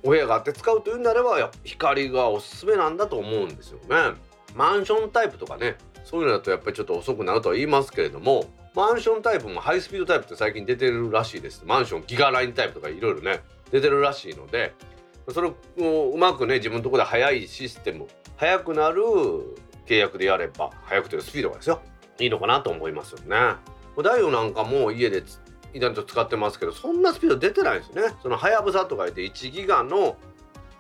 [0.04, 4.18] お部屋があって使うというならば光がおすすめなんだと思うんですよね。
[4.56, 14.74] マンションタイプとかねそういうのだとやっぱりちょっと遅くなるとは言いますけれどもマンションタイプもハイスピードタイプって最近出てるらしいですマンションギガラインタイプとかいろいろね出てるらしいので
[15.30, 19.02] それをうまくね自分のとこで速いシステム速くなる
[19.86, 21.82] 契約でやれば速くてスピードがですよ
[22.20, 23.56] いいのかなと思いますよね。
[24.04, 25.24] ダイオなんかも家で
[25.74, 28.04] インターネット使ってますけどそんなスピード出てないですね。
[28.22, 30.18] そのはやぶさとか言って1ギガの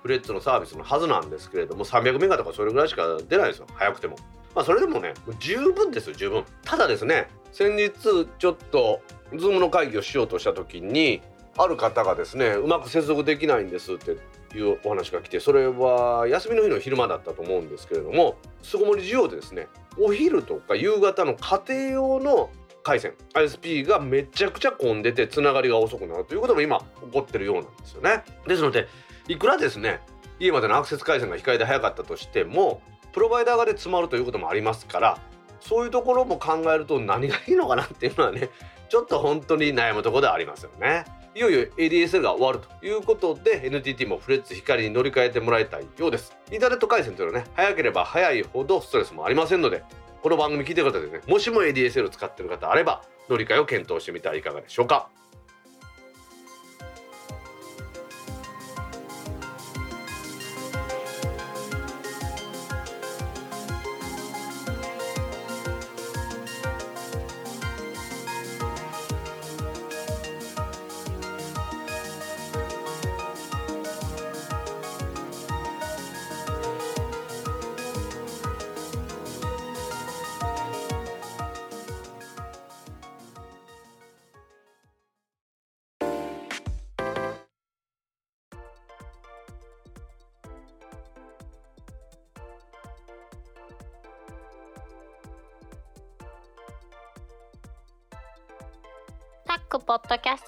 [0.02, 4.18] フレッツのサービスのはずなんですけれども300メガとかそれぐらいしか出ないですよ早くても。
[4.56, 6.44] まあそれでもね十分ですよ十分。
[6.64, 7.92] ただですね先日
[8.40, 11.22] ちょっと Zoom の会議をしようとした時に
[11.58, 14.18] ある方がですねうまく接続できないんですって
[14.58, 19.68] いうお話が来てそれは休みの日の昼間だったと思うんですけれども巣ごもり需要でですね
[20.00, 22.50] お昼とか夕方の家庭用の
[22.84, 28.24] 回線 ISP がめちゃくちゃ混んでてつながりが遅くなるということも今起こってるようなんですよね。
[28.48, 28.88] ですので
[29.28, 30.02] いくらですね
[30.40, 32.82] 家までのアクセス回線が控えで早かったとしても
[33.14, 35.18] プロバイダー側で詰まるということもありますから
[35.62, 38.50] そういうところも考えると何がいいのかなっていうのはね
[38.90, 41.06] ちょっと本当に悩むところではありますよね。
[41.36, 46.38] いよいよ ADSL が終わるということで NTT もフレッツ光に乗り換えてもらいたいようです。
[46.52, 49.84] インターネット回線というのはね早ければ早いほどストレスもありませんので
[50.22, 55.10] この番組聞いてる方でねもしも ADSL を使ってる方あれば乗り換えを検討してみてはいかがでしょうか。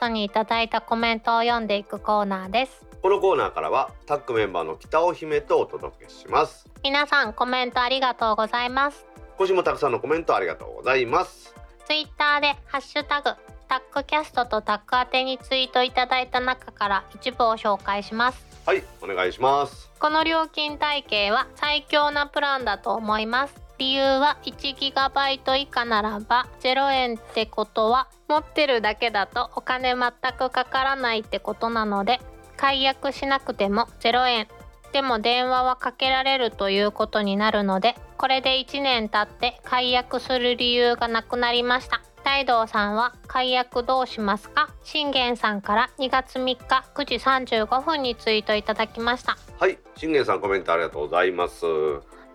[0.06, 2.86] ッドキャストにいただいたコメントを読んでいくコーナーです。
[3.02, 6.70] このコーナーからはタックメンバーの北尾姫とお届けします。
[6.84, 9.06] 皆さんコメントありがとうございます。
[9.38, 11.54] 今週もたくさんのコメントありがとうございます。
[11.86, 13.32] ツイッターでハッシュタグ
[13.68, 18.46] タックキャストとタック宛てにツイートいただいた中から一部を紹介します。
[18.66, 19.92] はいお願いします。
[20.00, 32.20] この料金体系は最強なプランだと思います理由は 1GB 以下ならば0円ってことは持ってるだけだとお金全くかからないってことなので
[32.56, 34.48] 解約しなくても0円。
[34.94, 42.02] でも電話はかけられるということになるのでこれで1年経って解約する理由がなくなりました。
[42.24, 44.70] 大道さんは解約どうしますか？
[44.84, 49.38] 信玄さんから2月3日9時35分にツイートいただきました。
[49.60, 51.66] はい信玄さんコメントありがとうございます。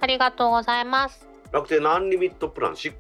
[0.03, 2.93] ありがとうございます楽天のアンリミットプラン6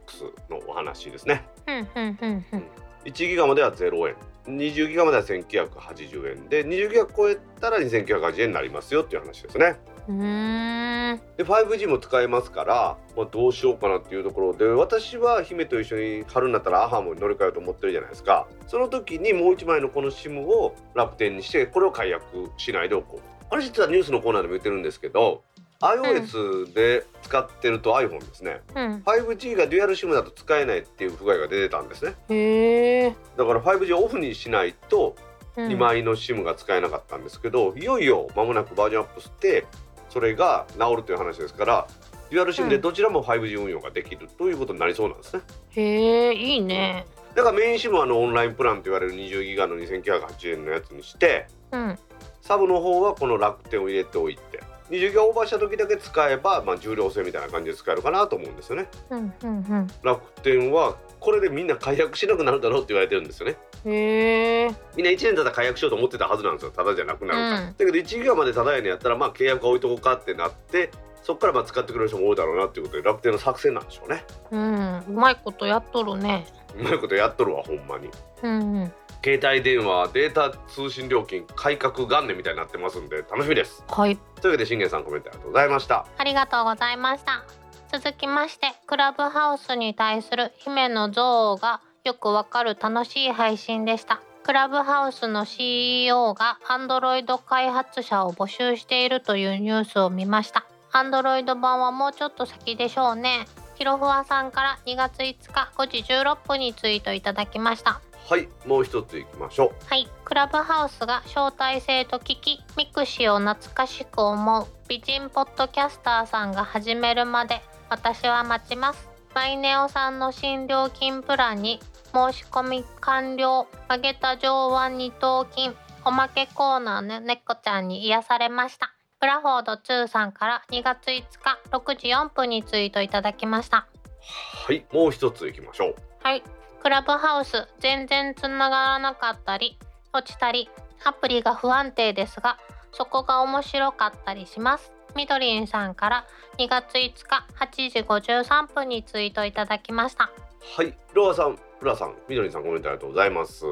[0.51, 1.47] のお話ですね。
[1.65, 2.65] ふんふんふんふん。
[3.05, 4.17] 1ギガまでは0円。
[4.47, 6.49] 20ギガまでは1980円。
[6.49, 9.79] で20ギガ超えたら2980円になりますよっていう話ですね。
[10.09, 18.49] で 5G も使えますから、まあ、どうしようかなっていうところで私は姫と一緒に春になったらアハモに乗り換えようと思ってるじゃないですか。
[18.67, 23.31] その時にもう一枚のこの SIM を楽天にしてこれを解約しないでおこう。
[23.53, 25.43] あれ実はニュースのコーナーでも言ってるんですけど
[25.81, 28.61] iOS で使ってると iPhone ですね。
[28.75, 29.03] うん。
[29.05, 33.17] 5G がデュアル SIM だと使えないっていう不具合が出てたんですね。
[33.37, 35.17] だから 5G をオフにしないと
[35.57, 35.69] うん。
[35.69, 39.67] 2枚の SIM が使えなかったんですけど、いよいよ間もなくバージョンアップして
[40.11, 41.89] それが治るという話ですから
[42.31, 45.43] デュアル SIM でどちらも 5G 運用ができるということになりそうなんですね。
[45.71, 47.07] へえいいね。
[47.35, 51.99] だからメイン SIM はあのオンラインプランと言われる20ギガの2980円のやつにしてうん。
[52.43, 54.50] サブの方はこの楽天を入れておいて
[54.91, 58.89] 20ギガオーバーした時だけ使えば、まあ、重量制みたいな感じで使えるかなと思うんですよね。
[59.11, 63.57] うんうん楽天はこれでみんな解約しなくなるだろうって言われてるんですよね。
[63.85, 64.75] うんへえ。
[64.97, 67.67] みんな1年ただ解約しようと思ってたはずなんですよただじゃなくなるから、うん。
[67.67, 70.91] だけど1ギガまでただやねんやったらまあ契約置いとこうかってなって
[71.23, 74.25] そこからまあ使ってくれる人も多いだろうなっていうことで楽天の作戦なんでしょうね。
[74.51, 74.99] うん。
[75.09, 76.47] うまいことやっとるね。
[76.79, 78.09] うまいことやっとるわほんまに。
[78.43, 83.85] うんうん携帯電話データ通信料金改革元年みたいになってますんで楽しみです。
[83.89, 84.17] はい。
[84.41, 86.07] というわけで信玄さんコメントありがとうございました。
[86.17, 87.45] ありがとうございました。
[87.93, 91.21] 続きましてクラブハウスに対する姫の憎
[91.55, 94.21] 悪がよくわかる楽しい配信でした。
[94.43, 100.65] クラブハウスの CEO が Android 開発者を募集しているというニュースを見ました。
[100.93, 103.47] Android 版はもうちょっと先でしょうね。
[103.81, 119.09] ひろふわさんから2月5日5時16分にツイートいただきましたはいもう一ついきましょはい、クラブハウスが招待制と聞き、ミクシーを懐かしく思う美人ポッドキャスターさんが始めるまで私は待ちます。
[119.35, 121.81] マイネオさんの新料金プランに
[122.15, 125.73] 申し込み完了、曲げた上腕二頭筋、
[126.05, 128.95] おまけコーナーの猫ちゃんに癒されました。
[129.21, 133.89] ブラフォード2さんから2月5日6時4分にツイートいただきました。
[133.89, 136.45] うはいもう一ついきましょうはい。
[136.83, 139.77] クラブハウス全然つながらなかったり
[140.15, 140.71] 落ちたり
[141.05, 142.57] アプリが不安定ですが
[142.93, 144.93] そこが面白かったりします。
[145.15, 146.27] みどりんさんから
[146.59, 150.31] 2月5日8時53分にツイートいただきました。
[150.77, 153.65] はいロアさんプラさんみどりさんコメントありがとうございます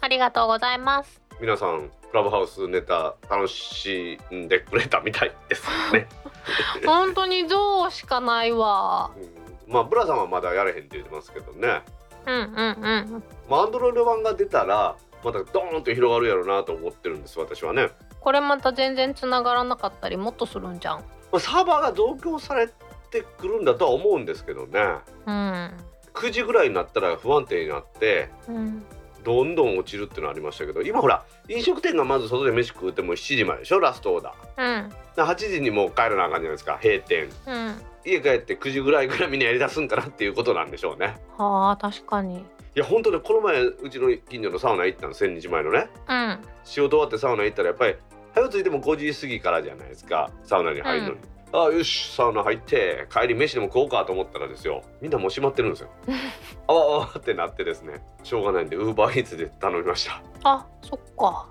[0.00, 1.20] ありがとうございます。
[1.40, 6.06] 皆さんクラブハウスネタ楽しんでくれたみたいですね
[6.86, 9.10] 本当に象しかないわ。
[9.16, 11.82] うんまあブラさんはまだやれへんって言ってますけどね
[12.26, 13.22] うんうんうん。
[13.48, 20.98] まあアンドロイド版が出たらまたドーンと広がるやろうなと思ってるんです私はね、これまた全然つながらなかったりもっとするんじゃん。
[21.32, 22.68] まあ、サーバーが増強され
[23.10, 24.80] てくるんだとは思うんですけどね
[25.26, 25.72] うん。
[26.14, 28.84] 9時ぐらいになったら不安定になってうん。
[29.26, 34.88] どんどん落ちるっていうのはありましたけど今ほら飲食店がまず外で飯食うても7時まででしょラストオーダーうん。
[34.88, 37.82] だから8時にもう帰らなあかんじゃないですか閉店うん。
[38.04, 42.36] 家帰って9時ぐらいからみんなやりだすんかなっていうことなんでしょうねはあ確かに。
[42.36, 42.42] い
[42.76, 46.38] や本当ねこの前うちの近所のサウナ行ったの1000日前のねうん。
[46.62, 47.96] 仕事終わってサウナ行ったらやっぱり
[48.32, 55.88] 早ついても5時過ぎからじゃないですかサウナに入るのに、ああよしサウナ入って帰り飯でも食おうかと思ったらですよみんなもう閉まってるんですよ。
[56.68, 61.46] あわあわってなってですねしょうがないんでウーバーイーツで頼みました、あそっか。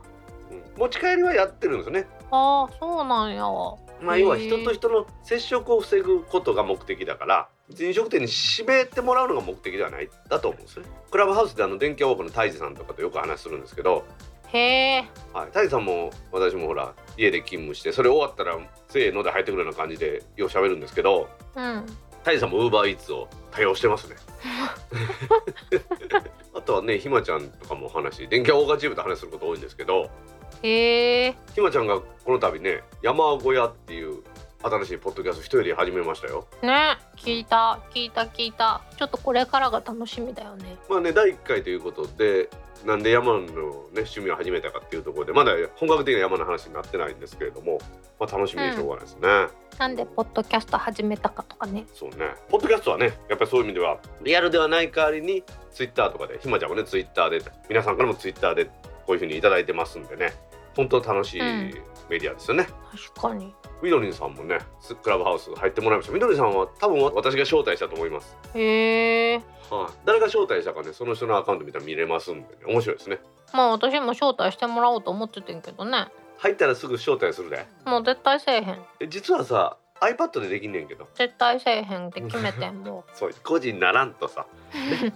[0.51, 0.63] うん。
[0.77, 2.07] 持ち帰りはやってるんですよね。
[2.31, 3.43] ああそうなんや。
[4.01, 7.47] まあ要は人と人の接触を防ぐことが目的だから
[7.79, 10.09] 飲食店に閉めてもらうのが目的ではない？
[10.29, 10.85] だと思うんですね。
[11.09, 14.03] クラブハウスであの電気屋ウォークの太一さんとかとよく話するんですけど
[14.47, 15.05] へえ。
[15.34, 18.58] はい、タイさんも私もほら家で勤務してそれ終わったら
[18.89, 21.86] せーので入ってくるような感じでよう喋るんですけどうん。
[22.23, 24.15] タイさんもウーバーイーツを多用してますね
[26.55, 30.10] あとはねひまちゃんとかも話電気屋オーガチームと話すること多いんですけど
[30.63, 31.36] へえ。
[31.53, 34.23] ひまちゃんがこの度ね山小屋っていう
[34.63, 38.81] 新しいポッドキャスト一人で始めましたよね聞いた聞いた聞いた。
[38.97, 40.77] ちょっとこれからが楽しみだよね。
[40.89, 42.49] まあね第1回ということで
[42.85, 43.47] なんで山のね
[43.95, 47.79] 趣味を始めたかっていうところでまだ本格的な山の話になってないんですけれども、
[48.19, 49.27] まあ、楽しみでしょうがないですね。
[49.79, 51.85] なんでポッドキャスト始めたかとかね。
[51.93, 52.35] そうね。
[52.49, 58.71] ポッドキャストはね、やっぱりそういう意味ではリアルではない代わりにツイッターとかで、ひまちゃんもねツイッターで皆さんからもツイッターでこ
[59.09, 60.33] ういう風にいただいてますんでね、
[60.75, 62.68] 本当楽しいうんメディアですよね。
[63.14, 63.53] 確かに。
[63.82, 66.14] みどりんさんもね、スクラブハウス入ってもらいました。
[66.14, 68.38] みどりんさんは多分私が招待したと思います。
[68.53, 69.36] へえ。
[69.70, 73.20] はい、誰が招待したかね、その人のアカウント見たら見れますんでね、面白いですね。
[73.53, 76.08] まあ私も招待してもらおうと思っててんけどね。
[76.38, 77.66] 入ったらすぐ招待するで。
[77.86, 78.80] もう絶対せえへん。
[78.99, 84.45] え実はさ、iPad でできんねんけど、絶対せえへんって決めてん もそう個人ならんとさ。
[84.74, 85.14] ね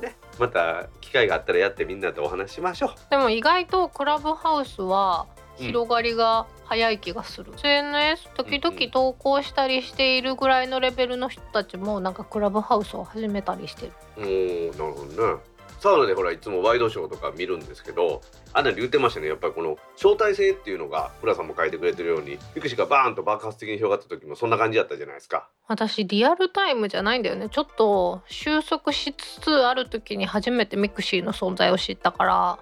[0.00, 2.90] ね、また機会があったらやってみんなでお話ししましょう。
[2.90, 2.92] う。
[3.10, 5.26] でも意外とクラブハウスは
[5.58, 13.92] 広がりが早い気がする、SNS 時々投稿したりしているぐらいのレベルの人たちもなんかクラブハウスを始めたりしてる。
[14.16, 15.40] おーなるほどね。
[15.80, 18.20] サウナでほらいつもワイドショーとか見るんですけど
[18.52, 19.28] あんなに言ってましたね。
[19.28, 25.48] やっぱりこの招待制っていうのがプラさんも書いてくれてるようにミクシーがバーンと爆発的に広がった時もそんな感じだったじゃないですか。
[25.68, 27.48] 私リアルタイムじゃないんだよね。
[27.48, 32.58] ちょっと収束しつつある時に初めてミクシーの存在を知ったから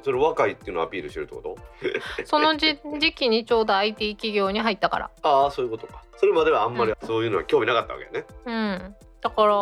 [0.00, 1.56] えーそれ若いっていうのをアピールしてるってこと？
[2.24, 5.10] その時時期にちょうど IT 企業に入ったから。
[5.22, 6.02] ああそういうことか。
[6.16, 8.94] それまではあんまりそういうのは興味なかったわけね、うん。
[9.20, 9.54] だから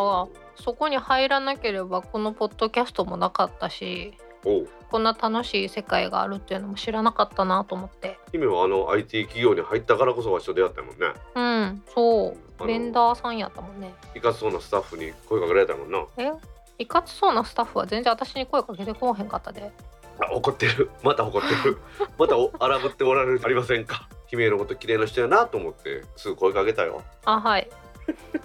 [0.57, 4.15] そこに入らなければこのポッドキャストもなかったし
[4.45, 4.69] おう。
[4.91, 8.19] こんな楽しい世界があるっていうのも知らなかったなと思って。
[8.33, 11.07] 姫はあの IT 企業に入ったからこそわしと出会ったもんね。
[11.35, 12.67] うんそう。
[12.67, 13.95] ベンダーさんやったもんね。
[14.17, 16.05] いかつそうなスタッフに声かけられたもんな。
[16.17, 16.33] え？
[16.81, 19.63] いかつそうなスタッフは全然私に声かけてこうへんかったで。
[19.63, 19.98] あ
[20.33, 20.91] 怒ってる。
[21.03, 21.79] また怒ってる。
[22.19, 24.09] またお荒ぶっておられるありませんか？
[24.27, 27.03] 姫のこと綺麗な人やなと思ってすぐ声かけたよ。
[27.25, 27.69] あはい。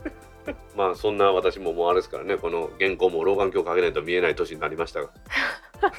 [0.75, 2.37] まあそんな私ももうあれですからね。
[2.37, 5.09] この原稿も老眼鏡かけないと見えない年になりましたが。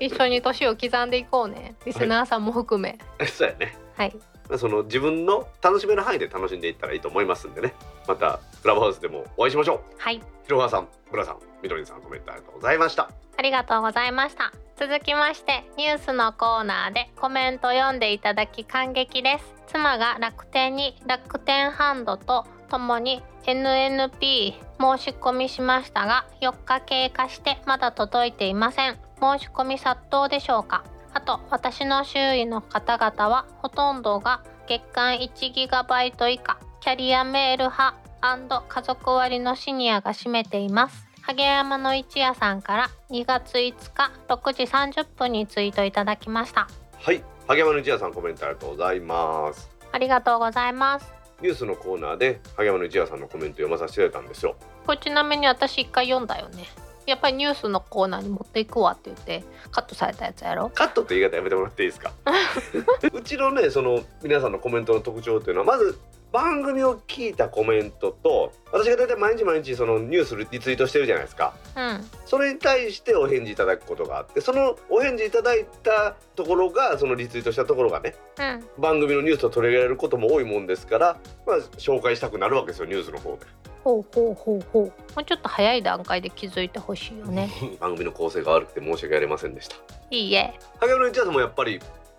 [0.00, 1.74] 一緒に年を刻んでいこうね。
[1.84, 2.98] リスナーさんも含め。
[3.26, 3.76] そうやね。
[3.96, 4.12] はい。
[4.16, 7.74] まあその自分の楽しめる範囲で楽しんでいったらいいと思いますんでね。
[8.06, 9.80] またクラブハウスでもお会いしましょう。
[9.98, 10.20] はい。
[10.44, 13.10] 広川さん村さんみどりさんコメントありがとうございました。
[13.36, 14.52] ありがとうございました。
[14.76, 19.44] 続きましてニュースのコーナーでコメント読んでいただき感激です。
[19.68, 28.98] 妻が楽天に楽天ハンドとともに NNP 申し込みしましたが4日経過してまだ届いていません。
[29.20, 30.84] 申し込み殺到でしょうか？
[31.14, 37.94] あと私の周囲の方々はほとんどが月間 1GB 以下キャリアメール派
[38.68, 41.06] 家族割のシニアが占めています。
[41.22, 46.68] 萩山の一夜さんから2月5日6時30分にツイートいただきました。
[46.98, 49.70] はい萩山の一夜さんコメントありがとうございます。
[49.92, 51.12] ありがとうございます。
[51.40, 54.56] ニュースのコーナーで萩山の一夜さんのコメント読まさせていただいたんですよ。
[54.86, 56.64] これちなみに私一回読んだよね
[57.06, 60.70] やっぱりニュースのコーナーに持っていくわって言ってカットされたやつやろ？
[60.74, 62.12] カットって言い方やめてもらっていいですか？
[63.12, 65.98] うちのねその皆さんのコメントの特徴っていうのはまず
[66.32, 71.54] 番組を聞いたコメントと私が大体毎日毎日そのニュースリツイートしてるじゃないですか。
[71.76, 72.04] うん。
[72.26, 78.66] それに対してお返事いただくことがあってそのお返事いただいたところがそのリツイートしたところがねうん。
[78.82, 83.46] 番組のニュースと取り上げられることも多いもんですから、まあ、紹介したくなるわけですよニュースの方で
[83.84, 84.84] ほうほうほうほう。
[84.84, 87.50] もうちょっと早い段階で気づいてほしいよね。
[87.78, 89.76] 番組の構成が悪くて申し訳ありませんでした。
[90.10, 90.54] いいえ。
[90.80, 91.78] 影山の一夜さんもやっぱり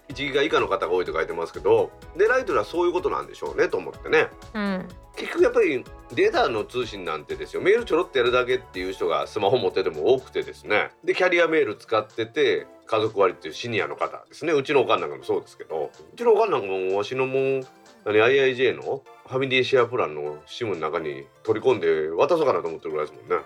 [0.09, 4.27] 1ギガ以下の方が多いと書いてますけど狙いというのはそういうことなんでしょうねと思ってね。
[4.53, 4.87] うん。
[5.15, 7.61] 結局やっぱりデータの通信なんてですよ。
[7.61, 10.91] メールちょろっとやるだけっていう人がスマホ持ってても多くてですね。
[11.03, 14.53] でキャリアメール使ってて家族割っていうシニアの方ですね。
[14.53, 15.89] うちのおかんなんかもそうですけど。
[16.13, 17.61] うちのおかんなんかもわしのもう
[18.05, 23.43] 何 IIJ のファミリーシェアプランの SIM の中に取り込んで渡そうかなと思ってるぐらいですもんね。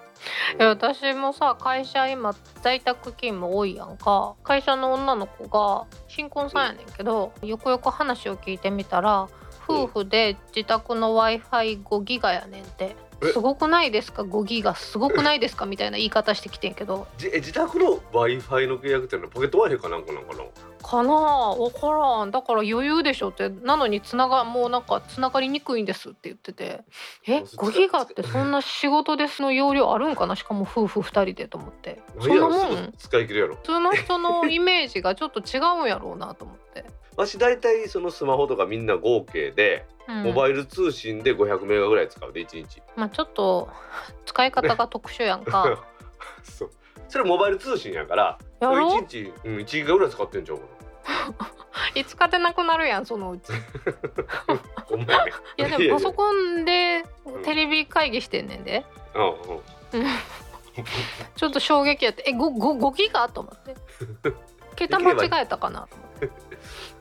[0.59, 4.35] いや私もさ会社今在宅勤務多いやんか。
[4.43, 9.29] 会社の女の子が新婚さんやねんけど、よくよく話を聞いてみたら
[9.69, 12.95] 夫婦で自宅の w i f i 5ギガやねんって。
[12.95, 15.65] えすごくないですか？5ギガすごくないですか？
[15.65, 17.07] みたいな言い方してきてんけど。
[17.17, 20.49] じえ自宅の w i f i の契約っていうのはポケット w i f i かなんかなんかな？
[20.81, 22.31] かなあ分からん。
[22.31, 23.49] だから余裕でしょって。
[23.49, 26.81] なのにつながもうなんかつながりにくいんですって言ってて。
[27.27, 30.35] え？5ギガってそんな仕事でその容量あるんかな？
[30.35, 32.01] しかも夫婦2人でと思って。
[32.19, 32.93] そんなもん？
[32.97, 33.55] 使い切るやろ。
[33.55, 36.85] 普通の人のイメージがちょっと違うんやろうなと思って、
[37.17, 42.81] わし大体そのスマホとかみんな合計でうんモバイル通信で500メガぐらい使うで1日。
[42.95, 43.69] まあちょっと
[44.25, 45.83] 使い方が特殊やんか。
[46.43, 46.71] そう。
[47.07, 50.63] それモバイル通信やからやろ？1日、うん、1ギガぐらい使ってんじゃんか
[51.95, 53.49] いつかでなくなるやんそのうち。
[55.57, 57.03] いやでもパソコンで
[57.43, 58.85] テレビ会議してんねんで。
[59.13, 60.05] うんうん。
[61.35, 62.23] ちょっと衝撃やって。
[62.27, 63.75] え 5, 5, 5ギガと思って。
[64.75, 65.97] 桁間違えたかなと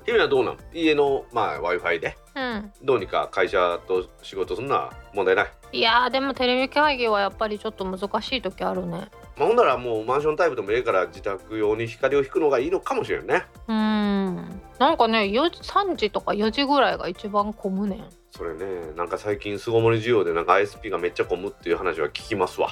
[0.09, 0.57] 思って君はどうなん？
[0.73, 2.17] 家のまあ w i f i で？
[2.35, 2.73] うん。
[2.83, 9.09] どうにか会社と仕事するのは問題ない、いやーでもテレビ会議はやっぱりちょっと難しい時あるね。
[9.37, 13.45] まあ、ほんならもうマンションタイプでもええから自宅用に光を引くのがいいのかもしれんね。
[13.69, 14.63] うーん。
[14.79, 18.05] なんかね4時3時とか4時ぐらいが一番混むねん。
[18.31, 22.71] それねなんか最近巣ごもり需要でなんか ISP がめっちゃ混むっていう話は聞きますわ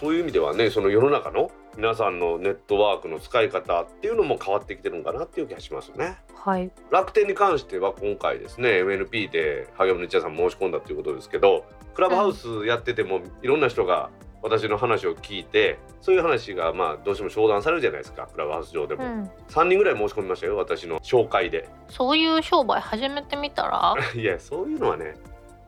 [0.00, 6.16] そういう意味ではねその世の中の皆さんのネットワークの使い方っていうのも変わってきてるんかなっていう気がしますよね。
[6.34, 6.70] はい。
[6.90, 11.64] 楽天に関しては今回ですね MNP で萩山の一夜さん申し込んだということですけど
[11.94, 13.46] クラブハウスやっててもい。
[13.46, 14.10] ろんな人が
[14.42, 21.68] 私の話を聞いてそういう話がまあどうしても商談されるじゃないですかクラブハウス上でも、うん、3人ぐらい申し込みましたよ私の紹介で。
[21.88, 23.94] そういう商売始めてみたら？
[24.14, 25.14] いやそういうのはね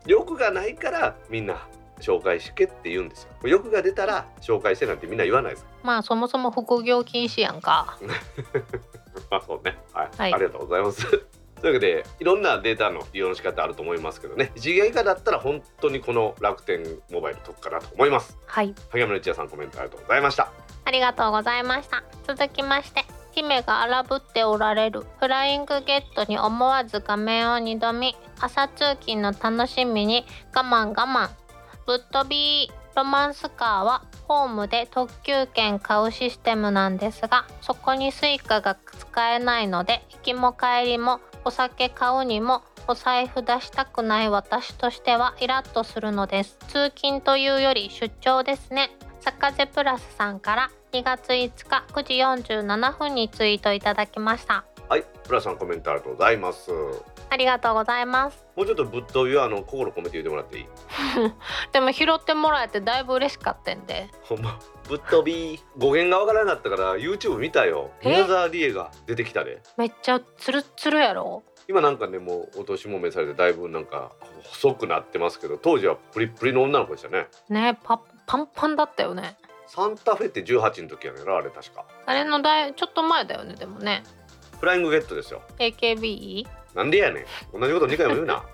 [0.06, 1.66] 欲がないからみんな
[2.00, 3.48] 紹介しけって言うんですよ。
[3.48, 5.66] 欲が出たら紹介してなんてみんな言わないです。
[5.82, 7.98] まあそもそも副業禁止やんか。
[9.30, 10.34] まあそうね、はい、はい。
[10.34, 11.06] ありがとうございます。
[11.60, 14.52] というわけでいろんなデータの利用の仕方あると思いますけどね。
[14.56, 18.36] 1ギガ以下だったら本当にこの楽天モバイル特化だと思います。
[18.46, 18.74] はい。
[18.90, 20.50] 萩山一也さんコメントありがとうございました。
[20.84, 22.04] ありがとうございました。
[22.26, 25.04] 続きまして姫が荒ぶっておられる。
[25.18, 28.16] フライングゲットに思わず画面を二度見。
[28.38, 31.30] 朝通勤の楽しみに我慢我慢
[31.86, 46.56] ぶっ飛びロマンスカーはホームで特急券買うシステムなんですがそこにスイカが使えないので行きも帰りもお酒買うにもお財布出したくない私としてはイラッとするのです。
[46.68, 48.90] 通勤というより出張ですね。
[49.20, 54.64] サカゼプラスさんから2月5日9時47分にツイートいただきました。
[54.88, 56.70] はいプラさんコメントありがとうございます。
[57.28, 58.44] ありがとうございます。
[58.56, 60.66] もうちょっとぶっ飛びはあの心込めて言ってもらっていい？
[61.72, 64.08] でも拾ってもらえてだいぶ嬉しかったんで。
[64.22, 64.58] ほんま？
[64.88, 67.90] ぶっ飛び語源がわからなかったから YouTube 見たよ。
[68.02, 68.08] え？
[68.10, 69.60] 宮沢りえが出てきたで。
[69.76, 71.42] めっちゃツルッツルやろ？
[71.68, 74.12] 今なんかねもうお年もめされてだいぶなんか
[74.44, 77.26] 細くなってますけど当時はプリップリの女の子でしたね。
[77.48, 79.36] ねパパンパンだったよね。
[79.66, 81.84] サンタフェって18の時やねんなあれ確か。
[82.06, 84.04] あれのだいちょっと前だよねでもね。
[84.60, 85.42] フライングゲットですよ。
[85.58, 86.46] AKB
[86.76, 87.24] なんでやねん。
[87.58, 88.44] 同じこと2回も言うな。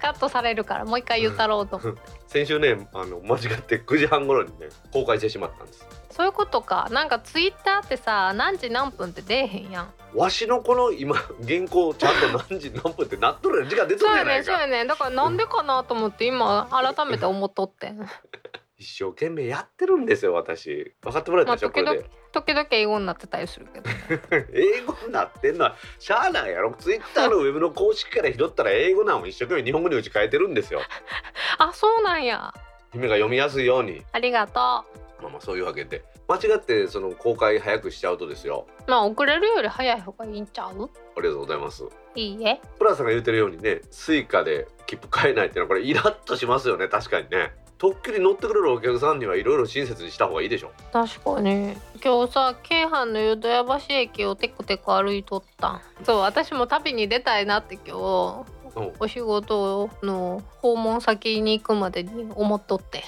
[0.00, 1.80] カットされるからもう一回言ったろうと。
[2.28, 5.86] 先週ねあの間違って9時半頃にね公開してしまったんです。
[6.10, 6.88] そういうことか。
[6.92, 9.92] なんかツイッターってさ何時何分って出えへんやん。
[10.14, 14.52] わしのこの今原稿ちゃんと何時何分ってなっとるやん時間出とそうやるやないか。
[14.52, 17.88] ねそうやねだからなんでかなと思って今改めて思っとって。
[17.88, 18.06] ん
[18.78, 20.94] 一生懸命やってるんですよ私。
[21.02, 23.88] 分かってもらえたでしょ、まこれで時々英語になってたりするけど。
[24.52, 26.74] 英語になってんのはしゃあないやろ。
[26.78, 30.80] ツイッターのウェブの公式から拾ったら英語なんも一生懸命日本語に打ち替えてるんですよ。
[31.58, 32.52] あそうなんや。
[32.92, 34.04] 姫が読みやすいように。
[34.12, 34.84] ありがとま
[35.22, 36.04] あまあそういうわけで。
[36.26, 38.66] 間違ってその公開早くしちゃうとですよ。
[38.86, 40.90] うまあ遅れるより早い方がいいんちゃう？
[41.16, 41.84] ありがとうございます。
[42.14, 42.60] いいえ。
[42.78, 46.88] プラさんが言ってるようにねスイカで切符買えないっていうのはこれイラッとしますよね。
[46.88, 47.52] 確かにね
[47.84, 50.70] 特急に乗ってくれるお客さんにはいろいろ親切にした方がいいでしょ。
[50.90, 51.76] 確かに。
[52.02, 55.72] 今日さ京阪の淀屋橋駅をテクテク歩いとった。
[55.72, 58.44] んそう私も旅に出たいなって今日
[58.76, 58.80] う。
[58.80, 63.04] んお仕事の訪問先に行くまでに思っとって。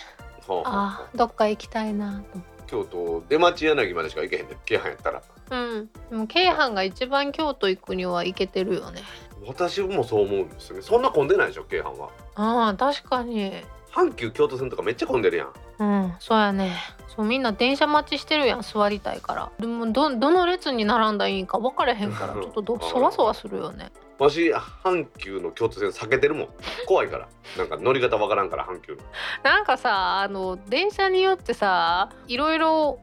[0.47, 2.39] はああーどっか行きたいなと。
[2.67, 5.23] 京都出町柳までしか行けへんで京阪やったら。
[5.53, 5.91] うん。
[6.11, 9.01] でも京阪が一番京都行くには行けてるよね。
[9.47, 10.83] 私もそう思うんですよね。
[10.83, 12.11] そんな混んでないでしょ京阪は。
[12.35, 13.53] あー確かに
[13.97, 15.53] 阪急京都線とかめっちゃ混んでるやん。
[15.79, 16.77] うんそうやね。
[17.09, 19.51] そうみんな電車待ちしてるやん座りたいから。
[19.59, 23.91] でもどどの列に並んだらいいんか分かれへんから ちょっとどそわそわするよね。
[24.19, 24.53] わし
[24.85, 26.49] 阪急の京都線避けてるもん。
[26.87, 27.29] 怖いから。
[27.57, 28.99] なんか乗り方わからんから阪急の。
[29.43, 32.99] なんかさあの電車によってさいろいろ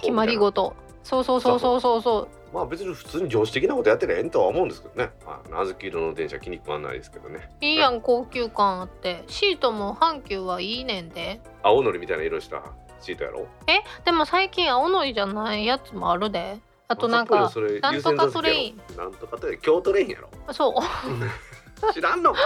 [0.00, 0.74] 決まり事
[1.04, 2.28] そうそうそうそうそうそう。
[2.54, 7.50] まあ別に普通に常識的なことやってりゃええんとは思うんですけどね、まあ、小豆色の電車気に食わないですけどね。
[7.60, 9.22] いいやん高級感あって。
[9.26, 11.40] シートも阪急はいいねんで。
[11.62, 12.62] 青のりみたいな色した
[13.00, 13.46] シートやろ？
[13.66, 13.82] え？
[14.04, 16.58] でも最近青のりじゃないやつもあるで。
[16.86, 17.46] あとなんかな
[17.92, 18.80] んとかトレイン。
[18.96, 20.28] なんとかトレイン京とれいんやろ。
[20.52, 20.72] そう。
[21.92, 22.32] 知らんの？
[22.32, 22.38] か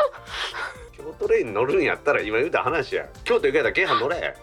[0.96, 3.06] 京とれいん乗るんやったら今言うた話や。
[3.24, 4.34] 京都行けたら京阪乗れ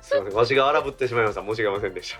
[0.00, 0.36] すいません。
[0.36, 1.40] わしが荒ぶってしまいました。
[1.42, 2.14] 申し訳ありませんでし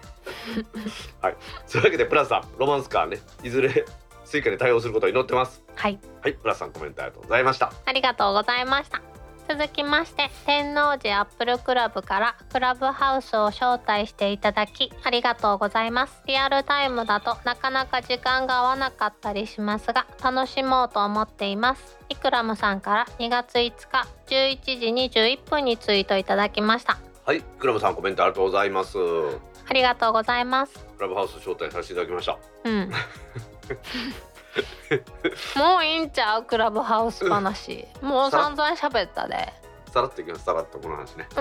[1.20, 1.26] た。
[1.26, 1.36] はい。
[1.66, 3.84] そういうわけでプラスさんロマンスカーねいずれ
[4.24, 5.62] スイカに対応することを祈ってます。
[5.74, 5.98] はい。
[6.22, 6.32] はい。
[6.34, 7.72] プラスさんコメントありがとうございました。
[7.84, 9.15] ありがとうございました
[9.48, 16.20] 続きまして天王寺アップルクラブからクラブハウスを招待していただきありがとうございます。
[16.26, 21.96] リアルタイムだとなかなか時間が合わなかったりしますが楽しもうと思っています。
[22.08, 26.98] イクラムさんから2月5日11時21分にツイートいただきました。
[27.24, 28.94] はいクラブさんコメントありがとうございます。
[28.94, 30.86] クありがとうございます。
[30.98, 32.38] ラブハウス招待させていただきました。
[32.64, 32.90] うん
[35.56, 36.44] もういいんちゃう？
[36.44, 37.84] クラブハウス話。
[38.02, 39.52] もう散々喋ったで。
[39.92, 40.44] さらっといきます。
[40.44, 41.26] さらっとこの話ね。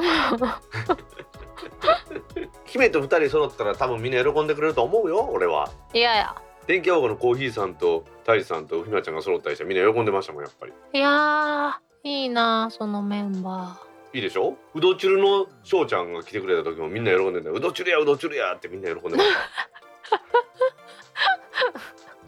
[2.66, 5.70] 姫と二人揃ったら多分みんな喜んでくれると思うよ俺は。
[5.94, 6.36] いやや。
[6.68, 10.74] 電気屋のコーヒーさんとタイさんとひなちゃんが揃ったりしてみんな喜んでましたもんやっぱり。
[10.94, 13.78] いやーいいなそのメンバ
[14.14, 14.56] いいでしょ？
[14.74, 19.30] うどちゅるの翔ちゃんが来てくれた時もみんな喜んでたうどちゅるやうどちゅるやってみんな喜んでましー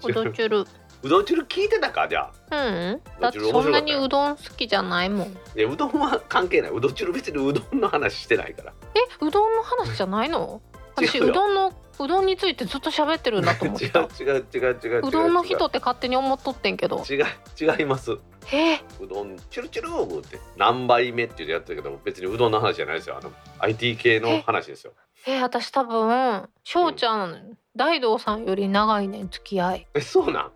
[0.03, 0.71] おどちゅるた
[1.03, 2.07] うどんチュル聞いてたか？
[2.07, 2.55] じゃあ。
[2.57, 3.01] うん。
[3.21, 5.27] だってそんなにうどん好きじゃないもん。
[5.27, 6.71] いやうどんは関係ない。
[6.71, 8.73] うどんチュル別にうどんの話してないから。
[8.95, 9.25] え？
[9.25, 10.61] うどんの話じゃないの？
[10.97, 15.07] 私違うどんのうどんについてずっと喋ってるんだと思っ違たう 違う違う違う違う。
[15.07, 17.03] うどんの人って勝手に思っとってんけど。
[17.07, 17.25] 違う
[17.59, 18.13] 違います。
[18.13, 18.21] う
[18.51, 23.17] えどんチュルチュルーって何杯目っていうのやってるけど別にうどんの話じゃないですよ。
[23.19, 24.93] あの IT 系の話ですよ
[25.29, 29.87] え私多分翔ちゃん大道さんより長いねん付き合い。
[29.93, 30.51] えそうなん？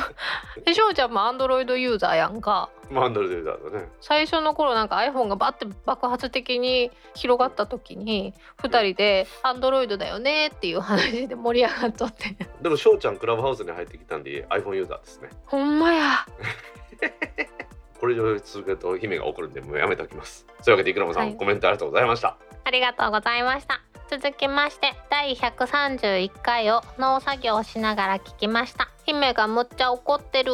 [0.64, 2.70] で翔ちゃんもアンドロイドユーザーやんか。
[2.90, 3.86] マンドルでだとね。
[4.00, 8.32] 最初の頃なんか iPhone がバッて爆発的に広がった時に
[8.62, 12.34] 2人で「アンドロイドだよね」っていう話で盛り上がっとって。
[12.62, 15.28] でも翔ちゃんクラブハウスに入ってきたんで iPhone ユーザーですね。
[15.44, 16.26] ほんまや。
[18.00, 20.46] これ以上続けると姫が怒るんでもうやめておきます。
[20.64, 21.36] というわけでイクラムさん、はい。
[21.36, 22.36] コメントありがとうございました。
[22.64, 23.80] ありがとうございました
[24.10, 28.88] 続きまして第131回を農作業しながら聞きました。
[29.04, 30.52] 姫がむっちゃ怒ってる。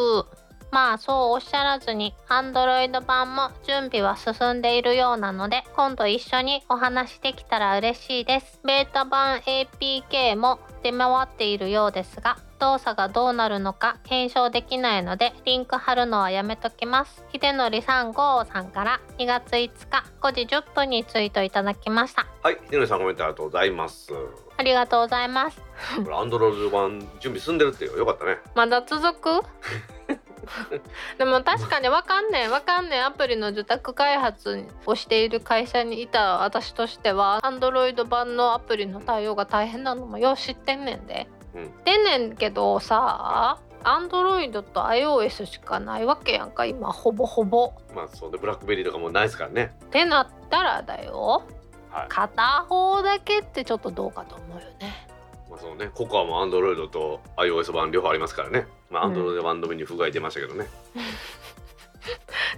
[0.73, 8.61] まあそうおっしゃらずに Android 版も準備は進んでいるようなので今度一緒にお話できたら嬉しいです。
[8.65, 17.25] ベータ版 APK も出回っているようですが動作がどうなるのか検証できないのでリンク貼るのはやめときます。
[17.33, 19.01] 秀則3号さんから。
[19.19, 22.27] 2月5日5時10分にツイートいただきました。
[22.43, 24.09] はいひのりさんコメントありがとうございます。
[24.09, 24.17] こ
[24.57, 25.61] ありがとうございます。
[26.07, 28.39] れアンドロイド版準備進んでるってよよかったね。
[28.55, 29.43] まだ続く？
[31.19, 33.05] でも確かにわかんねんわかんねん。
[33.07, 41.29] アプリの受託開発をしている会社にいた私としては Android 版のアプリの対応が大変なのもよう知ってんねんで。
[41.55, 41.85] うん。
[41.85, 47.73] でんねんけどさ Android と iOS しかないわけやんか今ほぼほぼ。
[47.95, 49.75] まあそうねブラックベリーとかもないですからね。
[49.85, 51.43] ってなったらだよ。
[51.91, 52.07] はい。
[52.09, 55.07] 片方だけってちょっとどうかと思うよね。
[55.51, 58.67] まあそうねココアもアンドロイドと iOS 版両方ありますからね。
[58.91, 60.67] まあアうんンドロイド版のみに不具合出ましたけどね、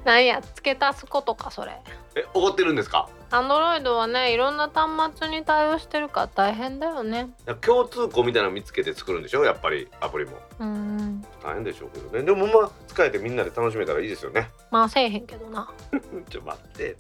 [0.05, 1.73] なんや付け足すことかそれ。
[2.15, 7.29] え怒ってるんですか？Android はねいろんな端末に対応してるから大変だよね。
[7.61, 9.45] 共通項みたいなの見つけて作るんでしょ？
[9.45, 10.33] やっぱりアプリも。
[10.61, 11.23] うん。
[11.43, 12.23] 大変でしょうけどね。
[12.25, 14.49] でもまあ使えてみんなで楽しめたらいいですよね。
[14.71, 15.69] まあせえへんけどな。
[16.31, 16.97] ちょ待って。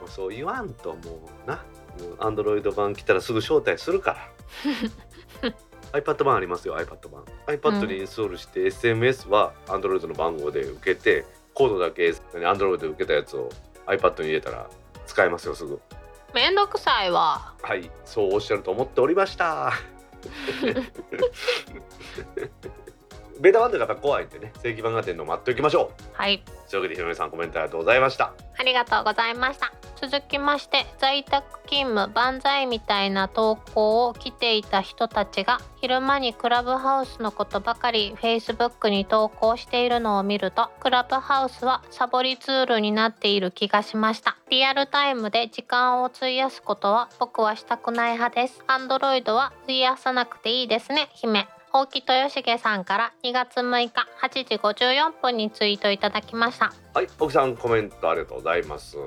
[0.00, 1.62] もうそう言わんともうな。
[2.18, 5.50] アンドロイド版来たらすぐ招待するから。
[5.92, 7.24] iPad 版ありますよ iPad 版。
[7.46, 11.24] iPad にインストールして SMS は Android の番号で受けて
[11.54, 13.48] コードだけ Android で受けたやつを
[13.86, 14.68] iPad に入れたら
[15.06, 15.80] 使えますよすぐ
[16.34, 17.52] めんどくさいわ。
[17.62, 19.72] はいそうおっしゃると思っておりました
[23.42, 26.02] ベータ版の方怖いんでね正規版が出るの待っておきましょう。
[26.12, 26.44] はい。
[26.70, 28.32] というわけでひろみさんコメントありがとうございました。
[28.56, 29.72] ありがとうございました。
[30.00, 44.36] 続きまして在宅勤務万歳みたいな投稿を来ていた人たちが昼間にクラブハウスのことばかり Facebook に投稿しているのを見るとクラブハウスはサボりツールになっている気がしました。
[44.50, 48.64] リアルタイムで時間を費やすことは僕はしたくない派です。
[48.68, 56.70] Android は費やさなくていいですね姫大木豊重さんから2月6日8時54分にツイートいただきました。
[56.92, 58.98] はい奥さんコメントありがとうございます。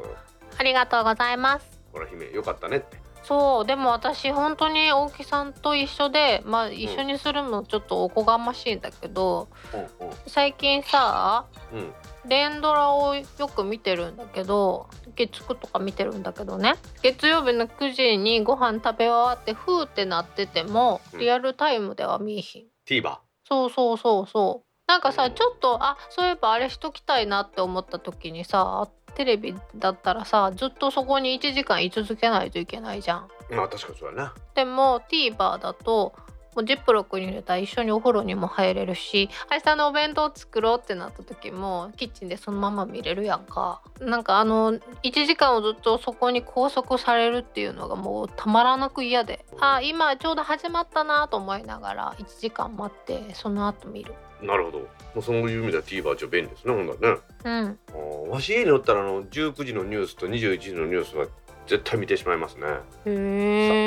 [0.57, 1.79] ありがとうございます。
[1.93, 2.97] ほら姫よかったねって
[3.27, 9.87] そうでも私本当に大木さんと一緒でまあ一緒にするのちょっとおこがましいんだけど、うん
[10.27, 11.79] 最近さうん。
[11.79, 11.93] うん
[12.27, 13.23] 連ドラをよ
[13.55, 16.73] く見てるんだけど月9とか見てるんだけどね。
[17.03, 21.19] 月曜日の9時にご飯食べ終わってふーってなっててもうん。
[21.19, 22.63] リアルタイムでは見えひん。
[22.87, 23.17] TVer
[23.47, 24.65] そうそうそうそう。
[24.87, 25.15] なんかうん。
[25.15, 33.27] さちょっとあそういえばあれしときたいなって思った時にさテレビだったらさずっとそこに1時間居続けないといけないじゃん。
[33.51, 36.13] まあ確かにそうやなでも TVer だと
[36.55, 43.81] もうジップロックに入れたら一緒にお風呂にも入れるし明日のお弁当作ろうってなった時もキッチンでそのまま見れるやんか。
[43.99, 44.79] なんかあの1
[45.25, 49.45] 時間をずっとそこに拘束されるっていうのがもうたまらなく嫌で。
[49.59, 54.13] あ今ちょうど始まったなと思いながら1時間待ってその後見る。
[54.41, 54.79] なるほど。
[54.79, 54.87] も
[55.17, 57.21] うそういう意味では TVer ちょ便利ですねほんならね。
[57.43, 57.79] うん。
[57.89, 61.27] あーわし家におったらあの19時のニュースと21時のニュースは
[61.67, 62.67] 絶対見てしまいますね、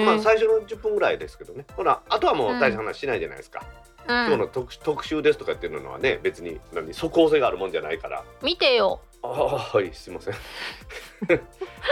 [0.05, 1.65] まあ最初の10分ぐらいですけどね。
[1.77, 3.63] ほらあとはもう大した話しないじゃないですか、
[4.09, 8.25] 今日うん、の特特集ですとかっていうのはね別に何即効性があるもんじゃないから。
[8.43, 9.01] 見てよ。
[9.21, 9.33] ああ
[9.77, 10.35] はいすいません。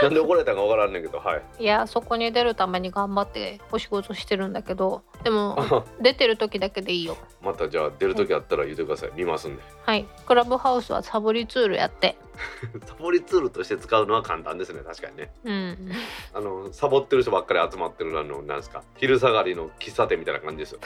[0.01, 1.41] なんで怒られたかわからんねんけどはい。
[1.59, 7.17] いやそこに出るために頑張ってお仕事してるんだけどでもあ 出てる時だけでいいよ。
[7.41, 9.11] またじゃあ出る時あったら言ってください。
[9.15, 9.61] 見ますんで。
[9.85, 10.05] はい。
[10.25, 12.17] クラブハウスはサボりツールやって。
[12.85, 15.31] サボりツールとして使うのは簡単ですね確かにね。
[15.43, 15.91] うん。
[16.33, 18.83] あのサボってる人ばっかり集まってるあのなんですか。
[18.95, 20.79] 昼下がりの喫茶店みたいな感じですよ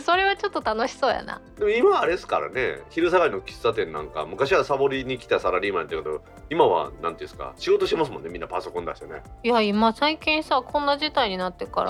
[0.00, 1.40] それはちょっと楽しそうやな。
[1.58, 9.22] でも今はあれですからね昼下がりの喫茶店なんか昔はサボりに来たサラリーマンってけど今はなんていうんですか仕事してますもんねみんなパソコン出してね。
[9.42, 11.84] いや今最近さこんな事態になってか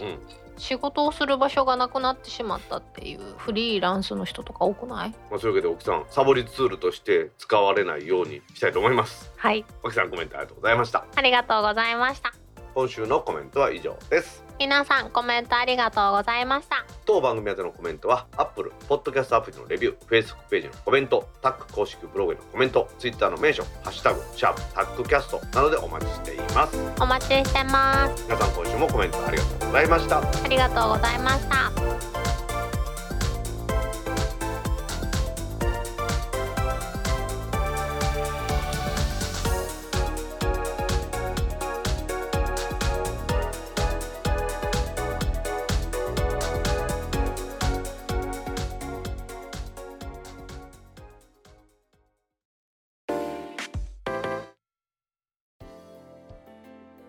[0.00, 0.18] らうん。
[0.58, 5.10] 仕事をする場所がなくなってしまったっていうフリーランスの人とか多くない？
[5.30, 9.30] まあ、そういうわけで奥さんサボりツールとして使われないようにしたいと思います。
[9.36, 9.66] はい。
[9.82, 11.04] 奥さんコメントありがとうございました。
[11.14, 12.32] ありがとうございました。
[12.74, 26.76] 今週のコメントは以上です皆さんコメントありがとうございました当番組宛てのコメントは Apple、Podcast アプリのレビュー、Facebook ページのコメント、タック公式ブログへのコメント、Twitter のメンション、ハッシュタグ、シャープタックキャストなどでお待ちしています。
[27.00, 30.18] お待ちしてます皆さん今週もコメントありがとうございました。
[30.18, 32.15] ありがとうございました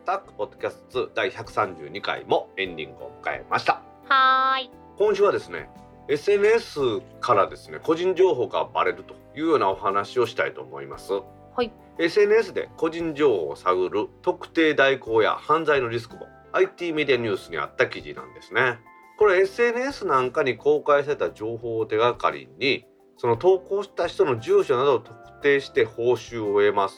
[0.07, 3.81] タックポッドキャスト2第132回もエンディングを迎えました。
[4.05, 5.67] はーい今週はですね
[6.07, 11.11] SNS からですね個人情報がバレるというようなお話をしたいと思います。
[11.11, 11.73] はい。
[11.99, 18.79] SNS で個人情報を探る特定代行や犯罪のリスクも IT メディアニュースにあった記事なんですね。
[19.19, 22.85] これ SNS なんかに公開された情報を手がかりに
[23.17, 26.95] その投稿した人の住所などを特定して報酬を得ます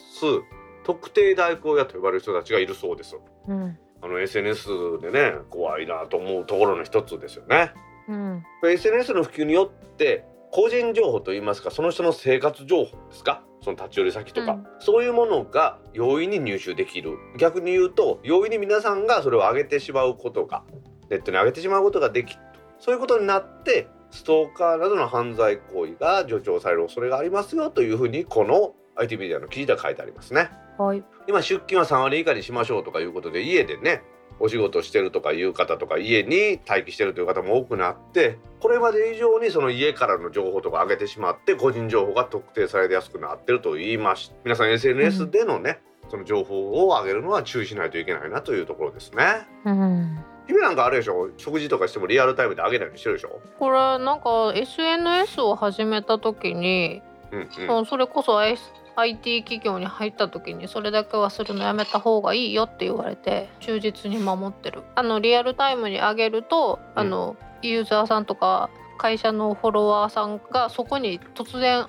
[0.90, 3.16] 特定代行屋と呼ばれる人たちがいるそうです。
[3.46, 3.78] うん。
[4.02, 7.72] あの SNS でね怖いなと思うところの一つですよね。
[8.08, 8.42] うん。
[8.64, 13.44] SNS の普及によって個人情報といいますかその人の生活情報ですか？
[13.62, 14.66] その立ち寄り先とか、うん。
[14.80, 17.18] そういうものが容易に入手できる。
[17.38, 20.64] 逆に言うと容易に皆さんがそれを上げてしまうことが
[21.08, 22.40] ネットに上げてしまうことができる。
[22.80, 30.50] そういうことになってストーカーなどの犯罪行為が助長される恐れがありますよというふうにこの IT メディアの記事では書いてありますね。
[30.84, 31.04] はい。
[31.28, 34.02] 今出勤は3割以下にしましょうとかいうことで家でね
[34.38, 49.46] お仕事してるとかいう方とか家に待機してるという方も多くなってこれまで以上にその家からの情報とか上げてしまって個人情報が特定されやすくなってると言いまし皆さん SNS でのね、その情報を上げるのは注意しないといけないなというところですね。
[49.66, 50.18] うん。
[50.46, 51.28] 姫なんかあれでしょ？
[51.36, 57.86] 食事とかしてもリアルタイムで上げないようにしてるでしょ、これなんか SNS を始めた時に、うんうん。
[57.86, 64.82] それこそ S- IT 企業に入った時にそれだけはするのやめた方がいいよって言われて忠実に守ってる。
[64.94, 71.88] あのリアルタイムに上げると、あのユーザーさんとか会社のフォロワーさんがそこに突然現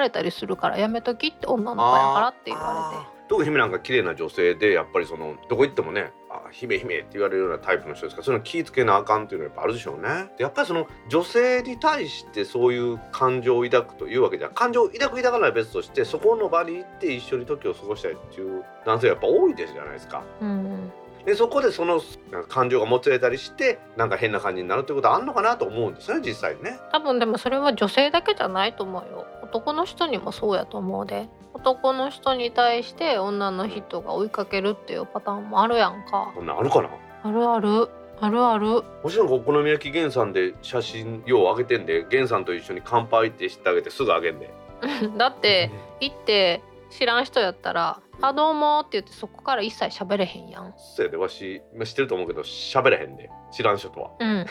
[0.00, 3.12] れたりするからやめときって女の子やからって言われて。
[3.28, 8.20] 特に姫なんか綺麗な女性でやっぱりそのどこ行ってもね「あ姫姫」って言われるようなタイプの人ですか？
[8.22, 10.30] らその気ぃつけなあかんっていうのはやっぱあるでしょうね。
[10.36, 20.22] でやっぱりその女性に対してそういう感情を抱くというわけじゃ感情を抱く抱かないは別としてそこの場に行って一緒に時を過ごしたいっていう男性はやっぱ多いですじゃないですか。
[20.40, 20.92] うん
[21.24, 22.00] でそこでその
[22.48, 26.80] 感情がもつれたりしてなんか変な感じになるってことはあんのかなと思うんですよね実際にね。
[26.90, 31.28] 多分でもそれは女性だけじゃないと思うよ男の人にもそうやと思うで
[31.62, 36.32] 男の人に対して女の人が追いかけるっていうパターンもあるやんか。
[36.34, 36.88] こんなんあるかな？
[37.22, 37.88] あるある。
[38.20, 38.66] あるある。
[38.66, 44.52] もちろんお好み焼き源さんで写真よう上げてんで源さんと一緒に乾杯ってしてあげてすぐあげんで。
[45.16, 50.74] だって行って知らん人やったら「あどうも」って言ってそこから一切喋れへんやん。
[50.76, 53.30] そうやでわし今知ってると思うけど喋れへんで。
[53.52, 54.10] 知らん人とは。
[54.18, 54.46] うん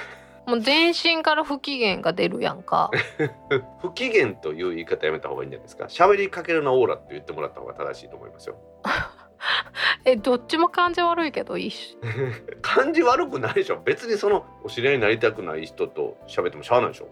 [0.45, 2.91] もう全身から不機嫌が出るやんか。
[3.81, 5.85] 不機嫌という言い方やめた方がいいんじゃないですか。
[5.85, 8.55] 喋りかけるなオーラって言ってもらった方が正しいと思いますよ。
[10.05, 11.97] えどっちも感じ悪いけどいいし
[12.61, 13.81] 感じ悪くないでしょ。
[13.83, 17.09] 別にそのお知り合いになりたくない人と喋ってもしゃあないでしょ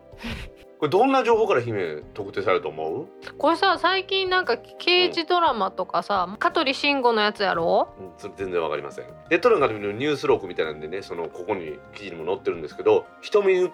[0.79, 3.07] これどんな情報から姫特定されると思う、
[3.37, 7.93] これさ最近なんか刑事ドラマとかさ香取慎吾のやつやろ？
[7.99, 9.05] うん、それ全然わかりません。
[9.29, 13.71] ネットなんかで見るニュース録みたいなんでねそのここに記事にも載ってるんですけど瞳に映っ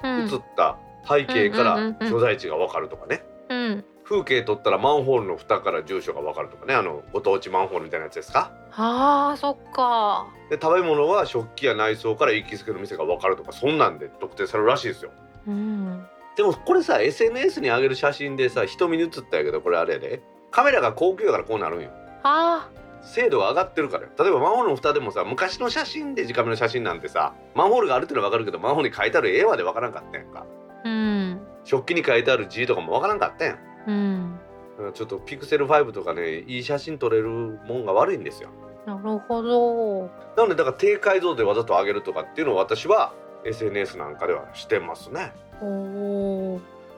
[0.57, 3.23] た背景からうんうんうんうん所在地がわかるとかね。
[3.49, 3.85] うん。
[4.03, 6.73] 風景撮ったらマンホールの蓋から住所がわかるとかね。
[6.73, 8.51] あのご当地マンホールみたいなやつですか？
[8.71, 10.25] あーそっか。
[10.49, 15.11] で食べ物は食器や内装から行きつけの店が分かるとかそんなんで特定されるらしいですよ。
[15.47, 20.21] うんでもこれさ SNS に上げる写真でさ瞳に写ったんやけどこれあれやで。
[20.51, 21.89] カメラが高級やからこうなるんよ。
[22.23, 22.69] あ。
[23.01, 24.09] 精度が上がってるからよ。
[24.17, 30.45] 例えばマンホールの蓋でもさ昔の写真で直目の写真なんてさマンホールがあるっていうのは分かるけどマンホールに書いてある絵まで分からんかったやんか。
[30.85, 31.41] ーうん。
[31.63, 33.59] 食器に書いてある字とかも分からんかったやん。
[33.87, 34.39] うん。
[34.77, 38.49] だからちょっとピクセル5とかねいい写真撮れるもんが悪いんですよ。
[38.85, 40.03] なるほど。
[40.37, 43.13] なのでだから低解像度でわざと上げるとかっていうのを私は
[43.45, 45.31] SNS なんかではしてますね。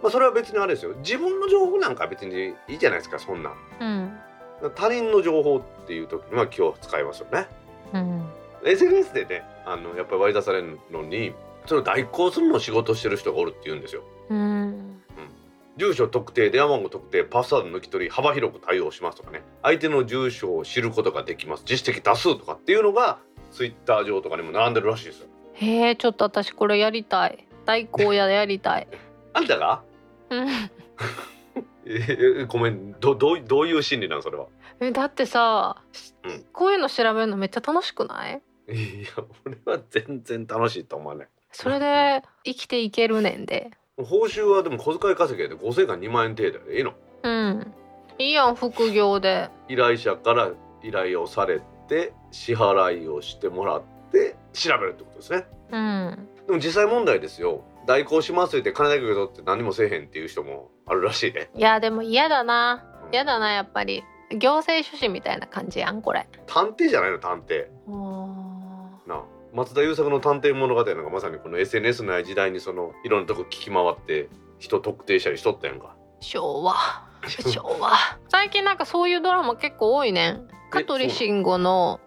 [0.01, 0.93] まあ、それは別にあれですよ。
[0.97, 3.53] 自分の情報なんか別にいいじゃないですかそんなん。
[3.79, 3.85] う
[4.67, 4.71] ん。
[4.75, 7.47] 他人の情報っていう時には気を使いますよね。
[7.93, 8.25] うん。
[8.65, 11.33] SNS でねあのやっぱり割り出されるのに
[11.67, 14.03] それを代行するのを仕事してる人がおるって言うんですよ。
[14.29, 15.01] うん。
[15.77, 19.43] 住所特定電話番号特定パスワード抜き取り幅広く対応しますとかね。
[19.61, 21.63] 相手の住所を知ることができます。
[21.63, 23.19] 自主的多数とかっていうのが
[23.51, 25.27] ツイッター上とかにも並んでるらしいですよ
[25.59, 27.47] へえちょっと私これやりたい。
[27.65, 28.87] 代行屋でやりたい。
[29.33, 29.81] あんたが？
[30.29, 30.47] うん。
[31.85, 34.47] えごめんどどうどういう心理なんそれは？
[34.79, 35.81] えだってさ、
[36.23, 36.45] うん。
[36.53, 38.41] こういうの調べるのめっちゃ楽しくない？
[38.69, 39.09] いや
[39.45, 41.27] 俺は全然楽しいと思わない。
[41.51, 43.71] それで生きていけるねんで。
[43.97, 45.55] 報酬はでも小遣い稼ぎで。
[45.55, 46.77] 5000から2万円程度で。
[46.77, 46.93] いいの？
[47.23, 47.73] うん。
[48.19, 49.49] いいやん副業で。
[49.69, 50.51] 依頼者から
[50.83, 53.81] 依頼をされて支払いをしてもらっ
[54.11, 55.45] て調べるってことですね。
[55.71, 56.27] うん。
[56.47, 57.63] でも実際問題ですよ。
[57.85, 61.49] 代行しますって金だけ受け取って何もせえへんっていう人もあるらしいね。
[61.55, 62.83] いやでも嫌だな。
[63.11, 64.03] 嫌だなやっぱり。
[64.29, 66.27] 行政書士みたいな感じやんこれ。
[66.47, 67.67] 探偵じゃないの探偵。
[69.07, 69.23] なあ。
[69.53, 74.29] 松田優作の探偵物語なんかまさにこの SNS のない時代にそのいろんなとこ聞き回って
[74.59, 75.95] 人特定したりしとったやんか。
[76.19, 76.75] 昭和。
[77.27, 77.91] 昭和。
[78.29, 80.31] 最近なんかそういうドラマ結構多いね。
[80.31, 81.99] ん香取慎吾の、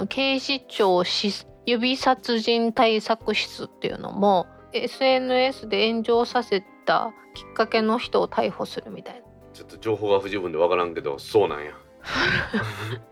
[0.00, 9.20] うん、警視庁し指殺人対策室っていうのも SNS で炎上させたきっかけの人を逮捕するみたいな。
[9.52, 11.72] ちょっと情報が不十分でわからんけどそうなんや。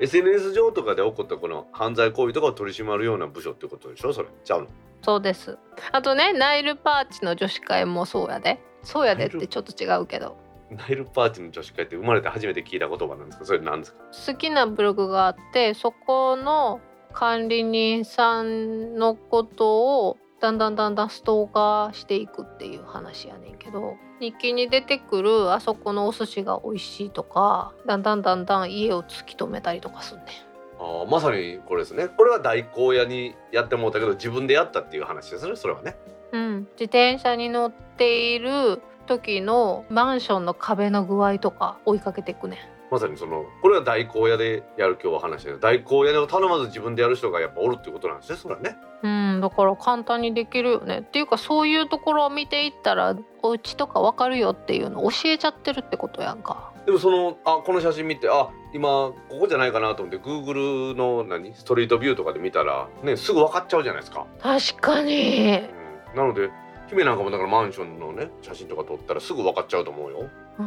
[0.00, 4.12] SNS 上とかで起こったこの犯罪行為とかを取り締まるような部署ってことでしょ？
[4.12, 4.28] それ。
[4.44, 4.68] ちゃうの？
[5.02, 5.58] そうです。
[5.92, 8.60] あとねナイルパーチの女子会もそうやで。
[8.82, 10.36] そうやでってちょっと違うけど
[10.76, 13.44] ナイルパーティーの女子会って生まれて初めて聞いた言葉なんですか？
[13.44, 13.98] それなんですか？
[14.32, 16.80] 好きなブログがあってそこの
[17.12, 30.26] 管理人さんのことをだんだんだんだんストーカーしていくっていう話やねんけど日記に出てくるあそこのお寿司が美味しいとかだんだんだんだん家を突き止めたりとかすんねん。
[30.80, 32.08] あーまさにこれですね。
[32.08, 35.96] これは代行屋にやってもうたけど自分でやったっていう話ですねそれはね。
[36.32, 42.58] うん、自転車に乗っている時のマンションの壁の具合とか追いかけていくねん。
[42.90, 48.76] まさにそのこれは代行屋でやる今日は話で代行屋を頼まず自分でやる人がやっぱおるっていうことなんですねそれはね。
[49.02, 50.98] うん、だから簡単にできるよね。
[51.00, 56.70] っていうかそういうところを見ていったらお家とかわかるよっていうの教えちゃってるってことやんか。
[56.84, 61.54] でもそのあこの写真見てあ今ここじゃないかなと思って Google の何？
[61.54, 65.60] ストリートビューとかで見たらねすぐ分かっちゃうじゃないですか、確かに。
[66.12, 66.50] うん、なので
[66.92, 70.30] 姫なんかもだからマンションのね写真とか撮ったらすぐ分かっちゃうと思うよ。
[70.58, 70.66] うん。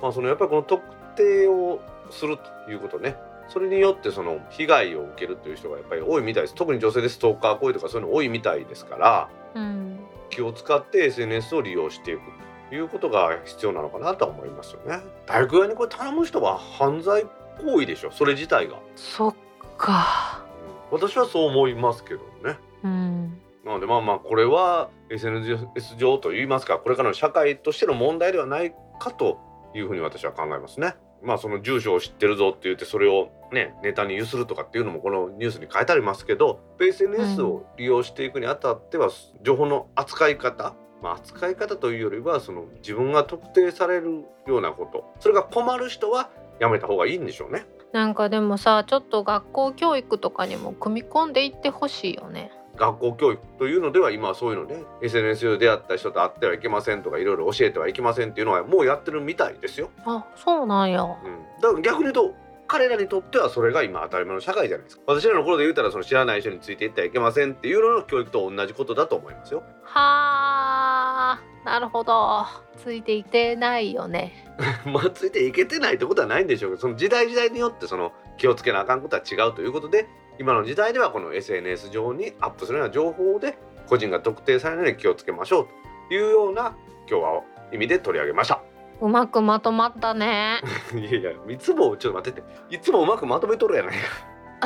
[0.00, 0.82] まあそのやっぱりこの特
[1.16, 3.16] 定をするということね。
[3.48, 6.54] それによってその被害を受けるという人がやっぱり多いみたいです。
[6.54, 9.98] 特に女性でストーカー行為とかそういうの多いみたいですからうん。
[10.30, 12.20] 気を使って SNS を利用していく
[12.68, 15.00] ということが必要なのかなとは思いますよね。
[15.26, 17.24] 大学側にこれ頼む人は犯罪
[17.64, 18.10] 行為でしょ。
[18.10, 19.34] それ自体が、そっ
[19.78, 20.44] か。
[20.90, 20.98] うん。
[20.98, 22.58] 私はそう思いますけどね。
[22.84, 29.40] うんなのでまあまあこれは SNS 上といいますかこれからの社会としての問題ではないかと
[29.74, 30.94] いうふうに私は考えますね。
[31.20, 39.10] まあその住所を知ってるぞって言ってそれをねネタにゆするとかっていうのもこのニュースに書いてありますけど SNS を利用していくにあたっては
[39.42, 47.66] 情報の扱い方まあ扱い方というよりはその自分が特定されるようなことそれが困る人はやめた方がいいんでしょうね。
[47.92, 59.90] なんかでもさちょっと学校教育とかにも組み込んでいってほしいよね学校教育というのでは今はそういうのね SNS で出会った人と会ってはいけませんとかいろいろ教えてはいけませんっていうのはもうやってるみたいですよ。
[60.04, 61.02] あそうなんや。
[61.02, 62.34] うん、だから逆に言うと
[62.68, 65.02] 彼らにとってはそれが今当たり前の社会じゃないですか。
[65.06, 69.62] 私らの頃で言うたらその知らない人についていってはいけませんっていうのの教育と同じことだと思いますよ。
[69.84, 72.44] はあなるほど。
[72.76, 74.32] ついていてないよね。
[74.86, 80.08] まあついていけてないってことはないんでしょうけどその時代時代によってその気をつけなあかんことは違うということで
[80.38, 83.58] 今の時代ではこの SNS 上にアップするような情報で
[83.88, 85.68] 個人が特定されないように気をつけましょう
[86.08, 86.76] というような
[87.08, 88.62] 今日は意味で取り上げました。
[89.00, 90.60] うまくまとまったね。
[90.94, 92.46] いやいやいつもちょっと待ってて。
[92.70, 93.98] いつもうまくまとめとるやないか。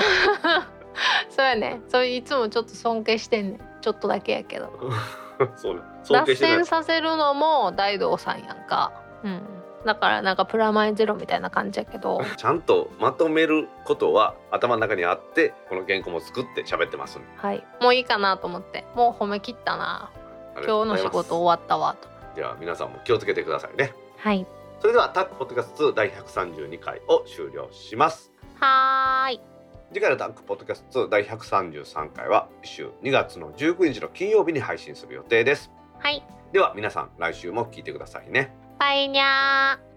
[1.29, 1.81] そうやね。
[1.89, 3.57] それいつもちょっと尊敬してんね。
[3.57, 4.71] んちょっとだけやけど。
[5.57, 5.81] そうね。
[6.05, 8.93] 尊脱線させるのも大道さんやんか。
[9.25, 12.21] うんだからなんかプラマイゼロみたいな感じやけど。
[12.37, 17.21] ちゃんとまとめることは頭の中にあってこの原稿も作って喋ってます。
[17.37, 17.65] はい。
[17.81, 18.85] もういいかなと思って。
[18.95, 20.11] もう褒め切ったな。
[20.57, 22.09] 今日の仕事終わったわと。
[22.35, 23.95] では皆さんも気をつけてくださいね。
[24.19, 24.47] はい。
[24.81, 28.33] それではタックポッドキャスト2第132回を終了します。
[28.59, 29.41] はーい。
[29.93, 35.71] 次回のタックポッドキャスト第133回は週2月の19日の金曜日に配信する予定です。
[35.99, 36.23] はい。
[36.53, 39.90] では皆さん来週も聞いてくださいねぱいにゃー。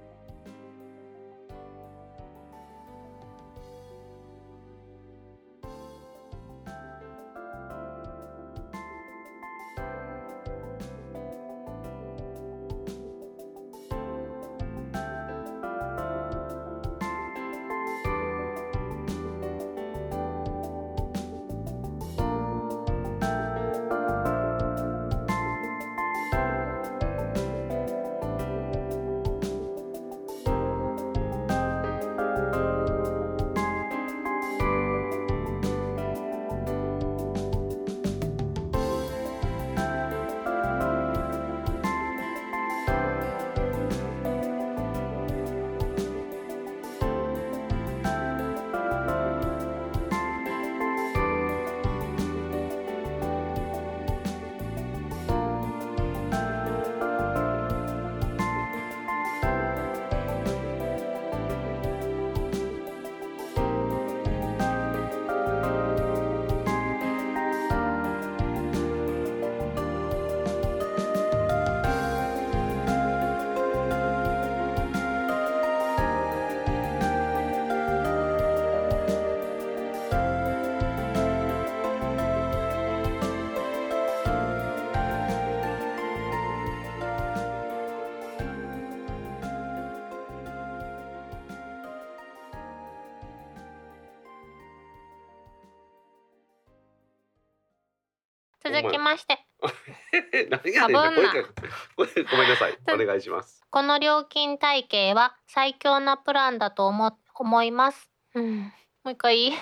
[98.82, 99.46] 続きまして。
[100.50, 101.12] 何やねんな。
[101.12, 102.78] ごめんなさい。
[102.94, 103.64] お願いします。
[103.70, 108.10] この料金体系は最強なプランだと思思います。
[108.36, 109.38] うん、もう一回。
[109.38, 109.54] いい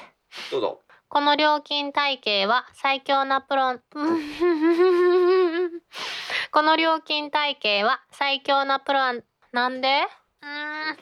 [0.50, 0.82] どうぞ。
[1.08, 5.82] この料金体系は最強なプラン、うん。
[6.52, 10.08] この料金体系は最強なプラン、なんで？
[10.42, 10.98] うん。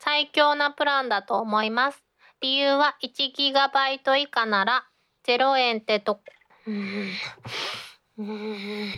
[0.00, 2.02] 最強なプランだと思います。
[2.40, 4.84] 理由は 1GB 以下なら
[5.24, 6.22] 0円ってとこ、
[6.66, 6.74] うん
[8.18, 8.92] うん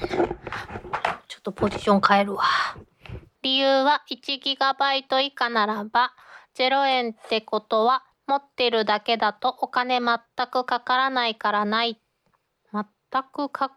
[1.29, 2.43] ちょっとポジション変えるわ。
[3.43, 6.15] 理由は 1GB 以下ならば
[6.57, 10.19] 0円ってことは持ってるだけだとお金全
[10.51, 12.01] くかからないからない。
[12.73, 12.85] 全
[13.33, 13.73] くか、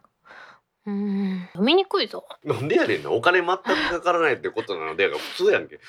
[0.86, 2.26] うーん、読みにくいぞ。
[2.44, 5.80] なんでやねんなお金全くかからないってことなので普通やんけ